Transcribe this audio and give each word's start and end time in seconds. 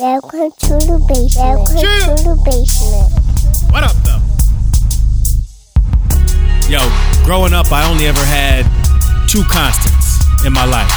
Welcome 0.00 0.52
to 0.52 0.78
the 0.78 1.02
basement. 1.10 1.58
Welcome 1.58 1.82
Chill. 1.82 2.14
to 2.14 2.22
the 2.22 2.36
basement. 2.46 3.10
What 3.74 3.82
up, 3.82 3.98
though? 4.06 4.22
Yo, 6.70 6.78
growing 7.26 7.52
up, 7.52 7.72
I 7.72 7.82
only 7.90 8.06
ever 8.06 8.22
had 8.22 8.62
two 9.26 9.42
constants 9.50 10.22
in 10.46 10.52
my 10.52 10.64
life 10.66 10.92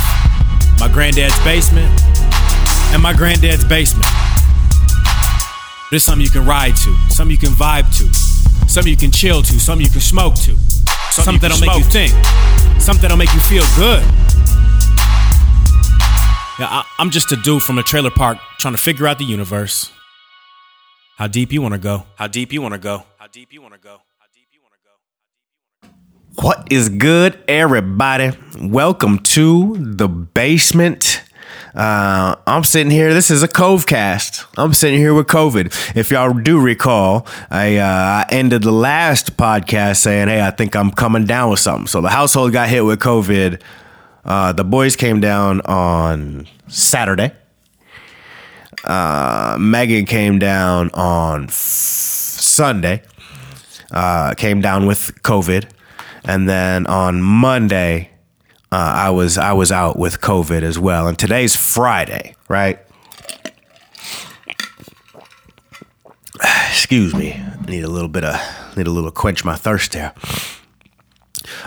my 0.78 0.88
granddad's 0.88 1.34
basement 1.44 1.90
and 2.94 3.02
my 3.02 3.14
granddad's 3.14 3.66
basement. 3.66 4.06
There's 5.90 6.04
something 6.04 6.22
you 6.22 6.30
can 6.30 6.46
ride 6.46 6.76
to, 6.86 6.94
something 7.10 7.32
you 7.32 7.42
can 7.42 7.58
vibe 7.58 7.90
to, 7.98 8.06
something 8.70 8.92
you 8.92 8.98
can 8.98 9.12
chill 9.12 9.42
to, 9.42 9.60
something 9.60 9.84
you 9.84 9.92
can 9.92 10.02
smoke 10.02 10.36
to, 10.46 10.56
something, 11.10 11.40
that'll 11.40 11.60
make 11.60 11.74
you 11.74 11.86
think, 11.90 12.14
something 12.80 13.02
that'll 13.02 13.18
make 13.18 13.34
you 13.34 13.42
feel 13.42 13.66
good. 13.76 14.06
Yeah, 16.60 16.68
I, 16.70 16.86
I'm 17.00 17.10
just 17.12 17.32
a 17.32 17.38
dude 17.38 17.64
from 17.64 17.78
a 17.78 17.84
trailer 17.84 18.12
park 18.12 18.38
trying 18.60 18.74
to 18.74 18.80
figure 18.80 19.08
out 19.08 19.18
the 19.18 19.24
universe. 19.24 19.92
How 21.18 21.28
deep 21.28 21.54
you 21.54 21.62
want 21.62 21.74
to 21.74 21.80
go? 21.80 22.06
How 22.16 22.28
deep 22.28 22.52
you 22.52 22.62
want 22.62 22.74
to 22.74 22.80
go? 22.80 23.06
How 23.18 23.28
deep 23.28 23.54
you 23.54 23.62
want 23.62 23.74
to 23.74 23.80
go? 23.80 24.02
How 24.20 24.26
deep 24.34 24.48
you 24.52 24.60
want 24.62 24.74
to 24.74 25.88
go? 25.88 26.42
What 26.44 26.68
is 26.72 26.90
good, 26.90 27.42
everybody? 27.48 28.32
Welcome 28.60 29.20
to 29.20 29.78
the 29.78 30.10
basement. 30.10 31.24
Uh, 31.74 32.36
I'm 32.46 32.66
sitting 32.66 32.92
here. 32.92 33.14
This 33.14 33.32
is 33.32 33.44
a 33.44 33.48
Covcast. 33.48 34.46
I'm 34.58 34.74
sitting 34.74 35.00
here 35.00 35.14
with 35.14 35.28
COVID. 35.28 35.96
If 35.96 36.12
y'all 36.12 36.34
do 36.34 36.60
recall, 36.60 37.26
I, 37.50 37.78
uh, 37.78 37.86
I 37.86 38.26
ended 38.30 38.64
the 38.64 38.74
last 38.74 39.38
podcast 39.38 39.98
saying, 39.98 40.28
"Hey, 40.28 40.46
I 40.46 40.52
think 40.52 40.76
I'm 40.76 40.92
coming 40.92 41.26
down 41.26 41.50
with 41.50 41.60
something." 41.60 41.88
So 41.88 42.02
the 42.02 42.10
household 42.10 42.52
got 42.52 42.68
hit 42.68 42.84
with 42.84 43.00
COVID. 43.00 43.62
Uh, 44.24 44.54
the 44.54 44.64
boys 44.64 44.96
came 44.96 45.20
down 45.20 45.62
on 45.62 46.48
Saturday. 46.68 47.32
Uh, 48.84 49.58
Megan 49.60 50.06
came 50.06 50.40
down 50.40 50.90
on 50.94 51.46
f- 51.46 51.52
Sunday 51.52 53.04
uh, 53.92 54.34
came 54.36 54.62
down 54.62 54.86
with 54.86 55.12
COVID, 55.24 55.70
and 56.24 56.48
then 56.48 56.88
on 56.88 57.22
Monday, 57.22 58.10
uh, 58.72 58.76
I 58.76 59.10
was 59.10 59.38
I 59.38 59.54
was 59.54 59.72
out 59.72 59.98
with 60.00 60.22
COVID 60.22 60.62
as 60.64 60.80
well. 60.80 61.08
And 61.08 61.18
today's 61.20 61.56
Friday, 61.56 62.36
right? 62.48 62.80
Excuse 66.70 67.14
me, 67.14 67.34
I 67.34 67.66
need 67.70 67.84
a 67.84 67.90
little 67.90 68.10
bit 68.10 68.24
of 68.24 68.36
need 68.78 68.88
a 68.88 68.92
little 68.92 69.12
quench 69.12 69.44
my 69.44 69.56
thirst 69.56 69.92
there. 69.92 70.14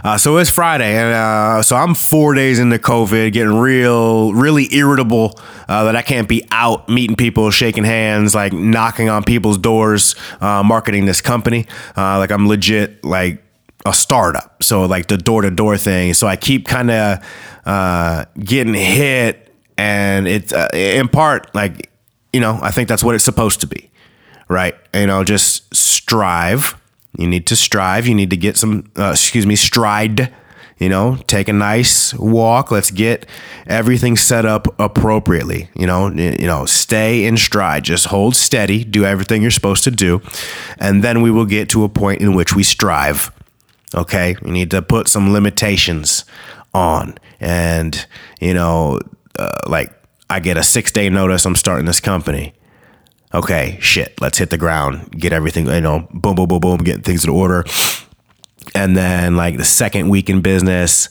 Uh, 0.03 0.19
so 0.19 0.37
it's 0.37 0.51
Friday, 0.51 0.97
and 0.97 1.15
uh, 1.15 1.63
so 1.63 1.77
I'm 1.77 1.95
four 1.95 2.35
days 2.35 2.59
into 2.59 2.79
COVID, 2.79 3.33
getting 3.33 3.59
real, 3.59 4.33
really 4.33 4.69
irritable 4.75 5.39
uh, 5.69 5.85
that 5.85 5.97
I 5.97 6.03
can't 6.03 6.29
be 6.29 6.47
out 6.51 6.89
meeting 6.89 7.17
people, 7.17 7.51
shaking 7.51 7.85
hands, 7.85 8.35
like 8.35 8.53
knocking 8.53 9.09
on 9.09 9.25
people's 9.25 9.59
doors, 9.59 10.15
uh, 10.41 10.63
marketing 10.63 11.07
this 11.07 11.21
company. 11.21 11.67
Uh, 11.97 12.19
like 12.19 12.31
I'm 12.31 12.49
legit 12.49 13.05
like 13.05 13.43
a 13.87 13.95
startup, 13.95 14.63
so 14.63 14.85
like 14.85 15.09
the 15.09 15.19
door 15.19 15.43
to 15.43 15.51
door 15.51 15.77
thing. 15.77 16.15
So 16.15 16.27
I 16.27 16.37
keep 16.37 16.67
kind 16.67 16.91
of 16.91 17.27
uh, 17.65 18.25
getting 18.39 18.75
hit, 18.75 19.55
and 19.79 20.29
it's 20.29 20.53
in 20.73 21.09
part 21.09 21.55
like 21.55 21.91
you 22.33 22.41
know 22.41 22.59
I 22.63 22.71
think 22.71 22.89
that's 22.89 23.05
what 23.05 23.15
it's 23.15 23.25
supposed 23.25 23.61
to 23.61 23.67
be, 23.67 23.91
right? 24.48 24.75
You 24.93 25.07
know, 25.07 25.25
just 25.25 25.75
strive 25.75 26.81
you 27.19 27.27
need 27.27 27.47
to 27.47 27.57
strive. 27.57 28.07
You 28.07 28.15
need 28.15 28.31
to 28.31 28.37
get 28.37 28.57
some, 28.57 28.91
uh, 28.98 29.11
excuse 29.12 29.47
me, 29.47 29.57
stride. 29.57 30.33
You 30.79 30.89
know, 30.89 31.17
take 31.29 31.48
a 31.48 31.53
nice 31.53 32.12
walk. 32.15 32.73
Let's 32.73 32.91
get 32.91 33.27
everything 33.67 34.17
set 34.17 34.45
up 34.45 34.67
appropriately. 34.81 35.69
You 35.77 35.87
know, 35.87 36.11
you 36.11 36.47
know, 36.47 36.67
stay 36.67 37.25
in 37.25 37.37
stride. 37.37 37.85
Just 37.85 38.07
hold 38.07 38.35
steady. 38.35 38.83
Do 38.83 39.05
everything 39.05 39.41
you're 39.41 39.53
supposed 39.53 39.85
to 39.85 39.92
do, 39.92 40.20
and 40.79 41.05
then 41.05 41.23
we 41.23 41.31
will 41.31 41.47
get 41.47 41.69
to 41.70 41.85
a 41.85 41.89
point 41.89 42.20
in 42.20 42.35
which 42.35 42.57
we 42.57 42.65
strive. 42.65 43.31
Okay, 43.95 44.35
you 44.45 44.51
need 44.51 44.73
to 44.73 44.83
put 44.83 45.07
some 45.07 45.33
limitations 45.33 46.25
on, 46.75 47.17
and 47.39 48.05
you 48.41 48.52
know, 48.52 48.98
uh, 49.39 49.61
like 49.69 49.92
I 50.29 50.41
get 50.41 50.57
a 50.57 50.64
six 50.64 50.91
day 50.91 51.08
notice. 51.08 51.46
I'm 51.46 51.55
starting 51.55 51.86
this 51.86 52.01
company 52.01 52.52
okay, 53.34 53.77
shit, 53.80 54.18
let's 54.20 54.39
hit 54.39 54.50
the 54.50 54.56
ground, 54.56 55.11
get 55.11 55.33
everything, 55.33 55.67
you 55.67 55.80
know, 55.80 56.08
boom, 56.12 56.36
boom, 56.36 56.48
boom, 56.48 56.61
boom, 56.61 56.78
getting 56.78 57.02
things 57.02 57.24
in 57.24 57.30
order. 57.30 57.64
And 58.74 58.96
then 58.96 59.36
like 59.36 59.56
the 59.56 59.64
second 59.64 60.08
week 60.08 60.30
in 60.30 60.40
business, 60.40 61.08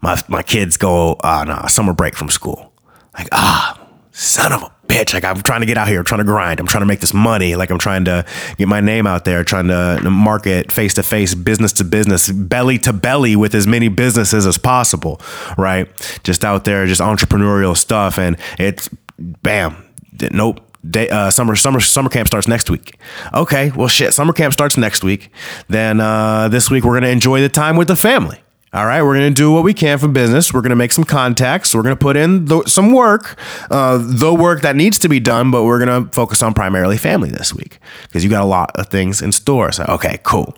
my 0.00 0.16
my 0.28 0.42
kids 0.42 0.76
go, 0.76 1.16
ah, 1.22 1.40
uh, 1.40 1.44
no, 1.44 1.66
summer 1.66 1.92
break 1.92 2.16
from 2.16 2.30
school. 2.30 2.72
Like, 3.18 3.28
ah, 3.32 3.78
son 4.12 4.52
of 4.52 4.62
a 4.62 4.72
bitch. 4.86 5.14
Like 5.14 5.24
I'm 5.24 5.40
trying 5.40 5.60
to 5.60 5.66
get 5.66 5.76
out 5.76 5.88
here, 5.88 5.98
I'm 5.98 6.04
trying 6.04 6.20
to 6.20 6.24
grind, 6.24 6.60
I'm 6.60 6.66
trying 6.66 6.82
to 6.82 6.86
make 6.86 7.00
this 7.00 7.14
money. 7.14 7.56
Like 7.56 7.70
I'm 7.70 7.78
trying 7.78 8.04
to 8.06 8.24
get 8.56 8.68
my 8.68 8.80
name 8.80 9.06
out 9.06 9.24
there, 9.24 9.44
trying 9.44 9.68
to 9.68 10.00
market 10.10 10.70
face 10.70 10.94
to 10.94 11.02
face, 11.02 11.34
business 11.34 11.72
to 11.74 11.84
business, 11.84 12.30
belly 12.30 12.78
to 12.78 12.92
belly 12.92 13.36
with 13.36 13.54
as 13.54 13.66
many 13.66 13.88
businesses 13.88 14.46
as 14.46 14.58
possible, 14.58 15.20
right? 15.58 15.88
Just 16.22 16.44
out 16.44 16.64
there, 16.64 16.86
just 16.86 17.00
entrepreneurial 17.00 17.76
stuff. 17.76 18.18
And 18.18 18.36
it's 18.58 18.88
bam, 19.18 19.84
nope 20.32 20.60
day, 20.88 21.08
uh, 21.08 21.30
summer 21.30 21.56
summer 21.56 21.80
summer 21.80 22.10
camp 22.10 22.28
starts 22.28 22.48
next 22.48 22.70
week. 22.70 22.98
Okay, 23.32 23.70
well 23.72 23.88
shit, 23.88 24.14
summer 24.14 24.32
camp 24.32 24.52
starts 24.52 24.76
next 24.76 25.04
week. 25.04 25.30
Then 25.68 26.00
uh, 26.00 26.48
this 26.48 26.70
week 26.70 26.84
we're 26.84 26.94
gonna 26.94 27.08
enjoy 27.08 27.40
the 27.40 27.48
time 27.48 27.76
with 27.76 27.88
the 27.88 27.96
family. 27.96 28.40
All 28.72 28.86
right, 28.86 29.02
we're 29.02 29.14
gonna 29.14 29.30
do 29.30 29.52
what 29.52 29.62
we 29.62 29.72
can 29.72 29.98
for 29.98 30.08
business. 30.08 30.52
We're 30.52 30.60
gonna 30.60 30.74
make 30.74 30.90
some 30.90 31.04
contacts. 31.04 31.74
We're 31.74 31.82
gonna 31.82 31.94
put 31.94 32.16
in 32.16 32.46
the, 32.46 32.64
some 32.64 32.90
work, 32.90 33.38
uh, 33.70 33.98
the 34.00 34.34
work 34.34 34.62
that 34.62 34.74
needs 34.74 34.98
to 34.98 35.08
be 35.08 35.20
done, 35.20 35.52
but 35.52 35.62
we're 35.62 35.78
gonna 35.78 36.08
focus 36.10 36.42
on 36.42 36.54
primarily 36.54 36.96
family 36.96 37.30
this 37.30 37.54
week 37.54 37.78
because 38.02 38.24
you 38.24 38.30
got 38.30 38.42
a 38.42 38.46
lot 38.46 38.72
of 38.74 38.88
things 38.88 39.22
in 39.22 39.30
store. 39.30 39.70
So 39.70 39.84
okay, 39.88 40.18
cool. 40.24 40.56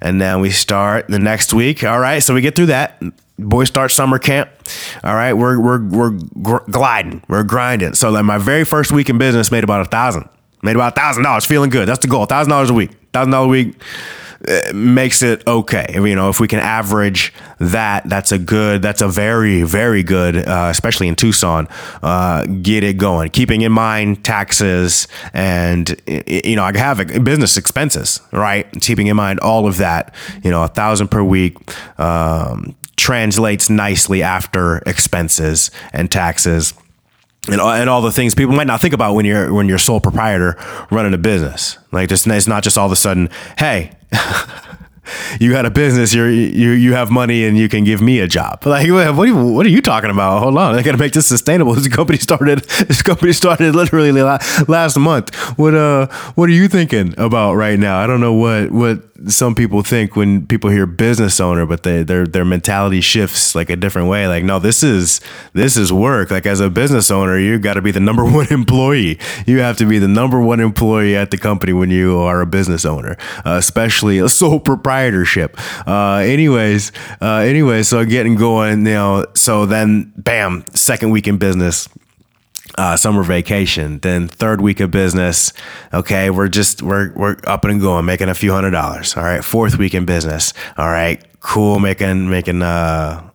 And 0.00 0.18
then 0.18 0.40
we 0.40 0.48
start 0.48 1.08
the 1.08 1.18
next 1.18 1.52
week. 1.52 1.84
All 1.84 2.00
right, 2.00 2.22
so 2.22 2.32
we 2.32 2.40
get 2.40 2.56
through 2.56 2.66
that 2.66 3.02
boys 3.38 3.68
start 3.68 3.90
summer 3.90 4.18
camp. 4.18 4.50
All 5.04 5.14
right, 5.14 5.32
we're 5.32 5.58
we're 5.58 5.82
we're 5.84 6.10
gr- 6.42 6.70
gliding, 6.70 7.22
we're 7.28 7.44
grinding. 7.44 7.94
So 7.94 8.10
like 8.10 8.24
my 8.24 8.38
very 8.38 8.64
first 8.64 8.92
week 8.92 9.08
in 9.08 9.18
business 9.18 9.50
made 9.50 9.64
about 9.64 9.80
a 9.82 9.84
thousand, 9.88 10.28
made 10.62 10.76
about 10.76 10.92
a 10.92 11.00
thousand 11.00 11.22
dollars. 11.22 11.46
Feeling 11.46 11.70
good. 11.70 11.88
That's 11.88 12.00
the 12.00 12.08
goal. 12.08 12.26
Thousand 12.26 12.50
dollars 12.50 12.70
a 12.70 12.74
week. 12.74 12.90
Thousand 13.12 13.32
dollars 13.32 13.46
a 13.46 13.50
week 13.50 13.82
uh, 14.46 14.72
makes 14.72 15.22
it 15.22 15.46
okay. 15.46 15.86
You 15.94 16.14
know, 16.14 16.28
if 16.28 16.40
we 16.40 16.46
can 16.48 16.58
average 16.60 17.32
that, 17.58 18.08
that's 18.08 18.30
a 18.32 18.38
good. 18.38 18.82
That's 18.82 19.00
a 19.00 19.08
very 19.08 19.62
very 19.62 20.02
good, 20.02 20.36
uh, 20.36 20.68
especially 20.70 21.08
in 21.08 21.16
Tucson. 21.16 21.68
Uh, 22.02 22.44
get 22.44 22.84
it 22.84 22.98
going. 22.98 23.30
Keeping 23.30 23.62
in 23.62 23.72
mind 23.72 24.24
taxes 24.24 25.08
and 25.32 26.00
you 26.26 26.56
know 26.56 26.64
I 26.64 26.76
have 26.76 27.24
business 27.24 27.56
expenses, 27.56 28.20
right? 28.32 28.70
Keeping 28.80 29.06
in 29.06 29.16
mind 29.16 29.40
all 29.40 29.66
of 29.66 29.78
that. 29.78 30.14
You 30.44 30.50
know, 30.50 30.62
a 30.62 30.68
thousand 30.68 31.08
per 31.08 31.22
week. 31.22 31.56
Um, 31.98 32.76
translates 32.98 33.70
nicely 33.70 34.22
after 34.22 34.78
expenses 34.78 35.70
and 35.92 36.10
taxes 36.10 36.74
and 37.50 37.60
all, 37.60 37.70
and 37.70 37.88
all 37.88 38.02
the 38.02 38.12
things 38.12 38.34
people 38.34 38.54
might 38.54 38.66
not 38.66 38.80
think 38.80 38.92
about 38.92 39.14
when 39.14 39.24
you're 39.24 39.52
when 39.52 39.68
you're 39.68 39.78
sole 39.78 40.00
proprietor 40.00 40.56
running 40.90 41.14
a 41.14 41.18
business. 41.18 41.78
Like 41.92 42.08
just 42.08 42.26
it's 42.26 42.46
not 42.46 42.62
just 42.62 42.76
all 42.76 42.86
of 42.86 42.92
a 42.92 42.96
sudden, 42.96 43.30
hey, 43.56 43.92
you 45.40 45.50
got 45.50 45.64
a 45.64 45.70
business, 45.70 46.12
you 46.12 46.24
you 46.24 46.72
you 46.72 46.92
have 46.92 47.10
money, 47.10 47.44
and 47.44 47.56
you 47.56 47.68
can 47.68 47.84
give 47.84 48.02
me 48.02 48.20
a 48.20 48.26
job. 48.26 48.66
Like 48.66 48.88
what 48.90 49.18
are 49.18 49.26
you, 49.26 49.52
what 49.52 49.64
are 49.64 49.70
you 49.70 49.80
talking 49.80 50.10
about? 50.10 50.40
Hold 50.40 50.58
on, 50.58 50.74
I 50.74 50.82
got 50.82 50.92
to 50.92 50.98
make 50.98 51.12
this 51.12 51.26
sustainable. 51.26 51.74
This 51.78 51.88
company 51.88 52.18
started 52.18 52.60
this 52.88 53.02
company 53.02 53.32
started 53.32 53.74
literally 53.74 54.12
last 54.12 54.98
month. 54.98 55.34
What 55.58 55.74
uh 55.74 56.08
what 56.34 56.48
are 56.48 56.52
you 56.52 56.68
thinking 56.68 57.14
about 57.16 57.54
right 57.54 57.78
now? 57.78 57.98
I 57.98 58.06
don't 58.06 58.20
know 58.20 58.34
what 58.34 58.70
what 58.72 59.07
some 59.26 59.54
people 59.54 59.82
think 59.82 60.14
when 60.14 60.46
people 60.46 60.70
hear 60.70 60.86
business 60.86 61.40
owner, 61.40 61.66
but 61.66 61.82
they, 61.82 62.02
their 62.02 62.26
their 62.26 62.44
mentality 62.44 63.00
shifts 63.00 63.54
like 63.54 63.68
a 63.68 63.76
different 63.76 64.08
way. 64.08 64.28
Like, 64.28 64.44
no, 64.44 64.58
this 64.58 64.82
is 64.82 65.20
this 65.52 65.76
is 65.76 65.92
work. 65.92 66.30
Like 66.30 66.46
as 66.46 66.60
a 66.60 66.70
business 66.70 67.10
owner, 67.10 67.38
you 67.38 67.58
got 67.58 67.74
to 67.74 67.82
be 67.82 67.90
the 67.90 68.00
number 68.00 68.24
one 68.30 68.46
employee. 68.52 69.18
You 69.46 69.58
have 69.60 69.76
to 69.78 69.86
be 69.86 69.98
the 69.98 70.08
number 70.08 70.40
one 70.40 70.60
employee 70.60 71.16
at 71.16 71.30
the 71.30 71.38
company 71.38 71.72
when 71.72 71.90
you 71.90 72.18
are 72.18 72.40
a 72.40 72.46
business 72.46 72.84
owner, 72.84 73.16
uh, 73.44 73.56
especially 73.58 74.18
a 74.18 74.28
sole 74.38 74.60
proprietorship. 74.60 75.56
Uh, 75.86 76.16
anyways, 76.16 76.92
uh, 77.20 77.36
anyway, 77.36 77.82
so 77.82 78.04
getting 78.04 78.36
going, 78.36 78.86
you 78.86 78.92
know, 78.92 79.26
so 79.34 79.66
then 79.66 80.12
bam, 80.16 80.64
second 80.74 81.10
week 81.10 81.26
in 81.26 81.38
business 81.38 81.88
uh, 82.78 82.96
summer 82.96 83.22
vacation. 83.22 83.98
Then 83.98 84.28
third 84.28 84.60
week 84.60 84.80
of 84.80 84.90
business, 84.90 85.52
okay, 85.92 86.30
we're 86.30 86.48
just 86.48 86.82
we're 86.82 87.12
we're 87.14 87.36
up 87.44 87.64
and 87.64 87.80
going, 87.80 88.04
making 88.04 88.28
a 88.28 88.34
few 88.34 88.52
hundred 88.52 88.70
dollars. 88.70 89.16
All 89.16 89.24
right, 89.24 89.44
fourth 89.44 89.76
week 89.76 89.94
in 89.94 90.06
business, 90.06 90.54
all 90.78 90.88
right, 90.88 91.22
cool, 91.40 91.80
making 91.80 92.30
making 92.30 92.62
uh 92.62 93.27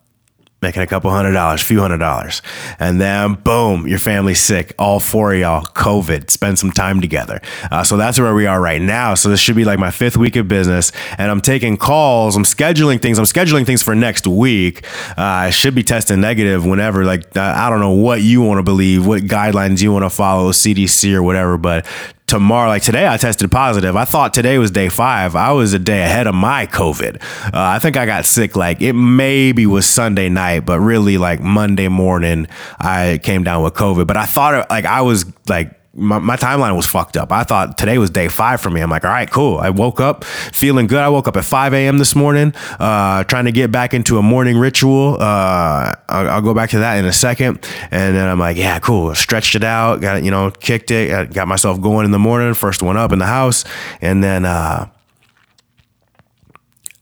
making 0.64 0.82
a 0.82 0.88
couple 0.88 1.12
hundred 1.12 1.34
dollars, 1.34 1.62
few 1.62 1.80
hundred 1.80 2.00
dollars. 2.00 2.42
And 2.80 3.00
then 3.00 3.36
boom, 3.36 3.88
your 3.88 4.00
family's 4.00 4.40
sick. 4.40 4.74
All 4.80 5.00
four 5.00 5.34
of 5.34 5.40
y'all, 5.40 5.64
COVID, 5.64 6.32
spend 6.32 6.58
some 6.58 6.72
time 6.72 7.02
together. 7.02 7.40
Uh, 7.72 7.84
so 7.84 7.98
that's 7.98 8.20
where 8.20 8.34
we 8.34 8.48
are 8.48 8.60
right 8.60 8.82
now. 8.82 9.14
So 9.14 9.30
this 9.30 9.40
should 9.40 9.56
be 9.56 9.66
like 9.66 9.78
my 9.78 9.92
fifth 9.92 10.18
week 10.18 10.36
of 10.36 10.48
business. 10.48 10.92
And 11.20 11.30
I'm 11.30 11.42
taking 11.42 11.78
calls, 11.78 12.36
I'm 12.36 12.44
scheduling 12.44 13.00
things, 13.00 13.20
I'm 13.20 13.26
scheduling 13.26 13.68
things 13.68 13.84
for 13.84 13.94
next 13.94 14.26
week. 14.26 14.88
Uh, 15.18 15.22
I 15.22 15.50
should 15.52 15.76
be 15.76 15.84
testing 15.84 16.22
negative 16.22 16.66
whenever, 16.66 17.06
like, 17.06 17.38
I 17.38 17.70
don't 17.70 17.80
know 17.80 17.92
what 17.92 18.22
you 18.22 18.42
want 18.42 18.58
to 18.58 18.64
believe, 18.64 19.06
what 19.06 19.24
guidelines 19.24 19.82
you 19.84 19.92
want 19.92 20.06
to 20.06 20.10
follow, 20.10 20.52
CDC 20.52 21.14
or 21.14 21.22
whatever, 21.22 21.58
but 21.58 21.86
tomorrow, 22.34 22.68
like 22.68 22.82
today, 22.82 23.08
I 23.08 23.18
tested 23.18 23.52
positive. 23.52 23.96
I 23.96 24.06
thought 24.06 24.34
today 24.34 24.58
was 24.58 24.72
day 24.72 24.90
five. 24.90 25.36
I 25.36 25.52
was 25.52 25.74
a 25.74 25.80
day 25.80 26.02
ahead 26.02 26.26
of 26.26 26.34
my 26.34 26.66
COVID. 26.66 27.22
Uh, 27.46 27.50
I 27.54 27.78
think 27.78 27.96
I 27.96 28.08
got 28.08 28.26
sick 28.26 28.56
like 28.56 28.82
it 28.82 28.94
maybe 28.94 29.68
was 29.68 29.86
Sunday 29.86 30.30
night, 30.30 30.62
but 30.62 30.80
really 30.80 31.20
like 31.20 31.42
Monday 31.42 31.90
morning, 31.90 32.48
I 32.80 33.20
came 33.22 33.44
down 33.44 33.64
with 33.64 33.76
COVID. 33.76 34.08
But 34.08 34.18
I 34.18 34.26
thought 34.26 34.68
like 34.72 34.86
I 34.86 35.04
was 35.04 35.32
like 35.48 35.80
my, 35.96 36.18
my, 36.18 36.36
timeline 36.36 36.76
was 36.76 36.88
fucked 36.88 37.18
up. 37.18 37.32
I 37.32 37.44
thought 37.44 37.78
today 37.78 38.00
was 38.00 38.10
day 38.10 38.28
five 38.28 38.60
for 38.60 38.72
me. 38.72 38.82
I'm 38.82 38.90
like, 38.90 39.06
all 39.06 39.12
right, 39.12 39.30
cool. 39.30 39.60
I 39.60 39.70
woke 39.70 40.00
up 40.00 40.24
feeling 40.24 40.88
good. 40.88 40.98
I 40.98 41.10
woke 41.10 41.28
up 41.28 41.38
at 41.38 41.46
5 41.46 41.74
a.m. 41.74 42.00
this 42.00 42.16
morning, 42.16 42.54
uh, 42.80 43.24
trying 43.26 43.46
to 43.46 43.52
get 43.52 43.72
back 43.72 43.94
into 43.94 44.18
a 44.18 44.24
morning 44.24 44.58
ritual. 44.58 45.18
Uh, 45.20 45.94
I'll, 46.10 46.30
I'll, 46.30 46.42
go 46.42 46.54
back 46.54 46.72
to 46.72 46.80
that 46.80 46.98
in 46.98 47.06
a 47.06 47.14
second. 47.14 47.68
And 47.92 48.16
then 48.16 48.28
I'm 48.28 48.40
like, 48.40 48.58
yeah, 48.58 48.80
cool. 48.80 49.14
Stretched 49.14 49.56
it 49.56 49.64
out, 49.64 50.02
got, 50.02 50.24
you 50.24 50.32
know, 50.32 50.50
kicked 50.50 50.90
it, 50.90 51.32
got 51.32 51.48
myself 51.48 51.80
going 51.80 52.06
in 52.06 52.12
the 52.12 52.20
morning, 52.20 52.56
first 52.56 52.82
one 52.82 52.98
up 52.98 53.12
in 53.12 53.20
the 53.20 53.28
house. 53.28 53.64
And 54.02 54.24
then, 54.24 54.46
uh, 54.46 54.90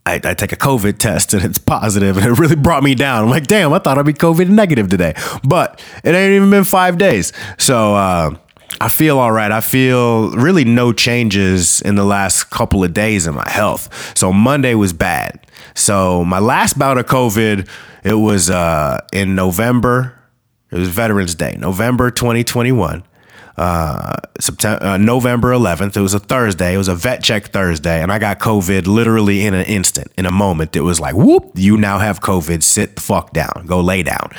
I, 0.06 0.16
I, 0.16 0.34
take 0.34 0.52
a 0.52 0.58
COVID 0.58 0.98
test 0.98 1.34
and 1.34 1.46
it's 1.46 1.60
positive 1.60 2.18
and 2.18 2.26
it 2.26 2.32
really 2.40 2.56
brought 2.56 2.84
me 2.84 2.96
down. 2.96 3.24
I'm 3.24 3.30
like, 3.30 3.48
damn, 3.48 3.72
I 3.72 3.80
thought 3.80 3.98
I'd 3.98 4.06
be 4.06 4.14
COVID 4.14 4.50
negative 4.50 4.90
today, 4.90 5.14
but 5.44 5.82
it 6.04 6.14
ain't 6.14 6.34
even 6.34 6.50
been 6.50 6.64
five 6.64 6.98
days. 6.98 7.32
So, 7.58 7.96
uh, 7.96 8.36
I 8.82 8.90
feel 8.90 9.20
all 9.20 9.32
right. 9.32 9.52
I 9.52 9.62
feel 9.62 10.32
really 10.32 10.66
no 10.66 10.92
changes 10.92 11.84
in 11.84 11.94
the 11.94 12.04
last 12.04 12.50
couple 12.50 12.84
of 12.84 12.96
days 12.96 13.28
in 13.28 13.36
my 13.36 13.48
health. 13.48 14.18
So 14.18 14.34
Monday 14.34 14.74
was 14.74 14.92
bad. 14.92 15.40
So 15.76 16.26
my 16.26 16.40
last 16.40 16.80
bout 16.80 16.98
of 16.98 17.06
COVID, 17.06 17.70
it 18.04 18.16
was 18.16 18.50
uh, 18.50 19.06
in 19.14 19.36
November. 19.36 20.20
It 20.72 20.80
was 20.80 20.90
Veterans 20.90 21.36
Day, 21.36 21.58
November 21.60 22.10
2021 22.10 23.04
uh, 23.62 24.16
September, 24.40 24.84
uh, 24.84 24.98
November 24.98 25.52
11th. 25.52 25.96
It 25.96 26.02
was 26.02 26.16
a 26.16 26.20
Thursday. 26.20 26.74
It 26.74 26.78
was 26.78 26.88
a 26.88 26.96
vet 26.96 27.24
check 27.24 27.50
Thursday, 27.50 28.02
and 28.02 28.12
I 28.12 28.18
got 28.18 28.40
COVID 28.40 28.88
literally 28.88 29.46
in 29.46 29.54
an 29.54 29.66
instant, 29.68 30.12
in 30.18 30.26
a 30.26 30.32
moment. 30.32 30.76
It 30.76 30.82
was 30.82 31.00
like, 31.00 31.16
whoop, 31.16 31.52
you 31.54 31.78
now 31.78 32.00
have 32.00 32.22
COVID. 32.22 32.64
Sit 32.64 32.96
the 32.96 33.02
fuck 33.02 33.34
down. 33.34 33.66
Go 33.68 33.80
lay 33.80 34.02
down. 34.02 34.32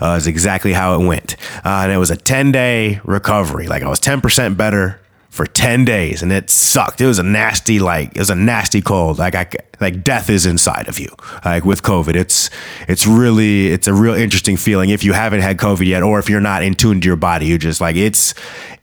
Uh, 0.00 0.14
is 0.16 0.28
exactly 0.28 0.72
how 0.72 0.94
it 0.94 1.04
went. 1.04 1.34
Uh, 1.64 1.80
and 1.82 1.92
it 1.92 1.96
was 1.96 2.12
a 2.12 2.16
10 2.16 2.52
day 2.52 3.00
recovery. 3.02 3.66
Like 3.66 3.82
I 3.82 3.88
was 3.88 3.98
10% 3.98 4.56
better 4.56 5.00
for 5.38 5.46
10 5.46 5.84
days 5.84 6.20
and 6.20 6.32
it 6.32 6.50
sucked. 6.50 7.00
It 7.00 7.06
was 7.06 7.20
a 7.20 7.22
nasty, 7.22 7.78
like, 7.78 8.08
it 8.08 8.18
was 8.18 8.28
a 8.28 8.34
nasty 8.34 8.82
cold. 8.82 9.20
Like, 9.20 9.36
I, 9.36 9.48
like 9.80 10.02
death 10.02 10.30
is 10.30 10.46
inside 10.46 10.88
of 10.88 10.98
you. 10.98 11.14
Like 11.44 11.64
with 11.64 11.82
COVID, 11.82 12.16
it's, 12.16 12.50
it's 12.88 13.06
really, 13.06 13.68
it's 13.68 13.86
a 13.86 13.94
real 13.94 14.14
interesting 14.14 14.56
feeling 14.56 14.90
if 14.90 15.04
you 15.04 15.12
haven't 15.12 15.42
had 15.42 15.56
COVID 15.56 15.86
yet, 15.86 16.02
or 16.02 16.18
if 16.18 16.28
you're 16.28 16.40
not 16.40 16.64
in 16.64 16.74
tune 16.74 17.00
to 17.00 17.06
your 17.06 17.14
body, 17.14 17.46
you 17.46 17.56
just 17.56 17.80
like, 17.80 17.94
it's, 17.94 18.34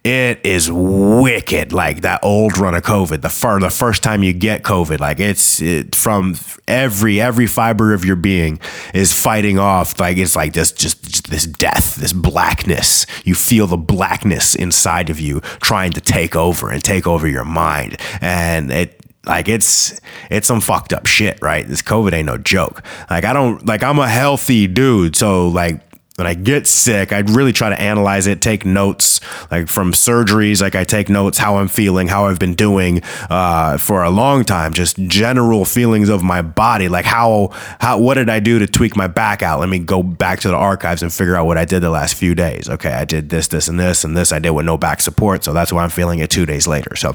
it 0.05 0.45
is 0.45 0.71
wicked. 0.71 1.73
Like 1.73 2.01
that 2.01 2.19
old 2.23 2.59
run 2.59 2.75
of 2.75 2.83
COVID, 2.83 3.21
the 3.21 3.29
fir- 3.29 3.59
the 3.59 3.71
first 3.71 4.03
time 4.03 4.21
you 4.21 4.33
get 4.33 4.61
COVID, 4.61 4.99
like 4.99 5.19
it's 5.19 5.59
it, 5.61 5.95
from 5.95 6.35
every 6.67 7.19
every 7.19 7.47
fiber 7.47 7.91
of 7.91 8.05
your 8.05 8.15
being 8.15 8.59
is 8.93 9.11
fighting 9.11 9.57
off. 9.57 9.99
Like 9.99 10.17
it's 10.17 10.35
like 10.35 10.53
this 10.53 10.71
just, 10.71 11.03
just 11.03 11.29
this 11.31 11.47
death, 11.47 11.95
this 11.95 12.13
blackness. 12.13 13.07
You 13.23 13.33
feel 13.33 13.65
the 13.65 13.77
blackness 13.77 14.55
inside 14.55 15.09
of 15.09 15.19
you 15.19 15.39
trying 15.59 15.91
to 15.93 16.01
take 16.01 16.35
over 16.35 16.69
and 16.69 16.83
take 16.83 17.07
over 17.07 17.27
your 17.27 17.45
mind, 17.45 17.97
and 18.21 18.71
it 18.71 19.01
like 19.25 19.47
it's 19.49 19.99
it's 20.29 20.47
some 20.47 20.61
fucked 20.61 20.93
up 20.93 21.07
shit, 21.07 21.39
right? 21.41 21.67
This 21.67 21.81
COVID 21.81 22.13
ain't 22.13 22.27
no 22.27 22.37
joke. 22.37 22.83
Like 23.09 23.25
I 23.25 23.33
don't 23.33 23.65
like 23.65 23.81
I'm 23.81 23.97
a 23.97 24.07
healthy 24.07 24.67
dude, 24.67 25.15
so 25.15 25.47
like 25.47 25.81
when 26.17 26.27
I 26.27 26.33
get 26.33 26.65
sick, 26.65 27.11
I 27.11 27.19
really 27.19 27.51
try 27.51 27.69
to 27.69 27.79
analyze 27.79 28.25
it, 28.25 28.41
take 28.41 28.65
notes, 28.65 29.19
like 29.51 29.67
from 29.67 29.91
surgeries, 29.91 30.61
like 30.61 30.73
I 30.73 30.85
take 30.85 31.09
notes 31.09 31.37
how 31.37 31.57
I'm 31.57 31.67
feeling, 31.67 32.07
how 32.07 32.27
I've 32.27 32.39
been 32.39 32.55
doing 32.55 33.01
uh, 33.29 33.77
for 33.77 34.01
a 34.01 34.09
long 34.09 34.45
time, 34.45 34.71
just 34.71 34.95
general 34.95 35.65
feelings 35.65 36.07
of 36.07 36.23
my 36.23 36.41
body, 36.41 36.87
like 36.87 37.03
how 37.03 37.49
how 37.79 37.99
what 37.99 38.13
did 38.13 38.29
I 38.29 38.39
do 38.39 38.59
to 38.59 38.67
tweak 38.67 38.95
my 38.95 39.07
back 39.07 39.43
out? 39.43 39.59
Let 39.59 39.67
me 39.67 39.79
go 39.79 40.01
back 40.03 40.39
to 40.41 40.47
the 40.47 40.55
archives 40.55 41.03
and 41.03 41.11
figure 41.11 41.35
out 41.35 41.47
what 41.47 41.57
I 41.57 41.65
did 41.65 41.81
the 41.81 41.89
last 41.89 42.15
few 42.15 42.33
days. 42.33 42.69
Okay, 42.69 42.93
I 42.93 43.03
did 43.03 43.29
this, 43.29 43.49
this, 43.49 43.67
and 43.67 43.77
this, 43.77 44.05
and 44.05 44.15
this 44.15 44.31
I 44.31 44.39
did 44.39 44.51
with 44.51 44.65
no 44.65 44.77
back 44.77 45.01
support, 45.01 45.43
so 45.43 45.51
that's 45.51 45.73
why 45.73 45.83
I'm 45.83 45.89
feeling 45.89 46.19
it 46.19 46.29
two 46.29 46.45
days 46.45 46.65
later. 46.65 46.95
So, 46.95 47.13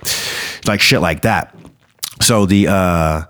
like 0.66 0.80
shit 0.82 1.00
like 1.00 1.22
that. 1.22 1.56
So 2.20 2.44
the 2.44 2.68
uh, 2.68 3.22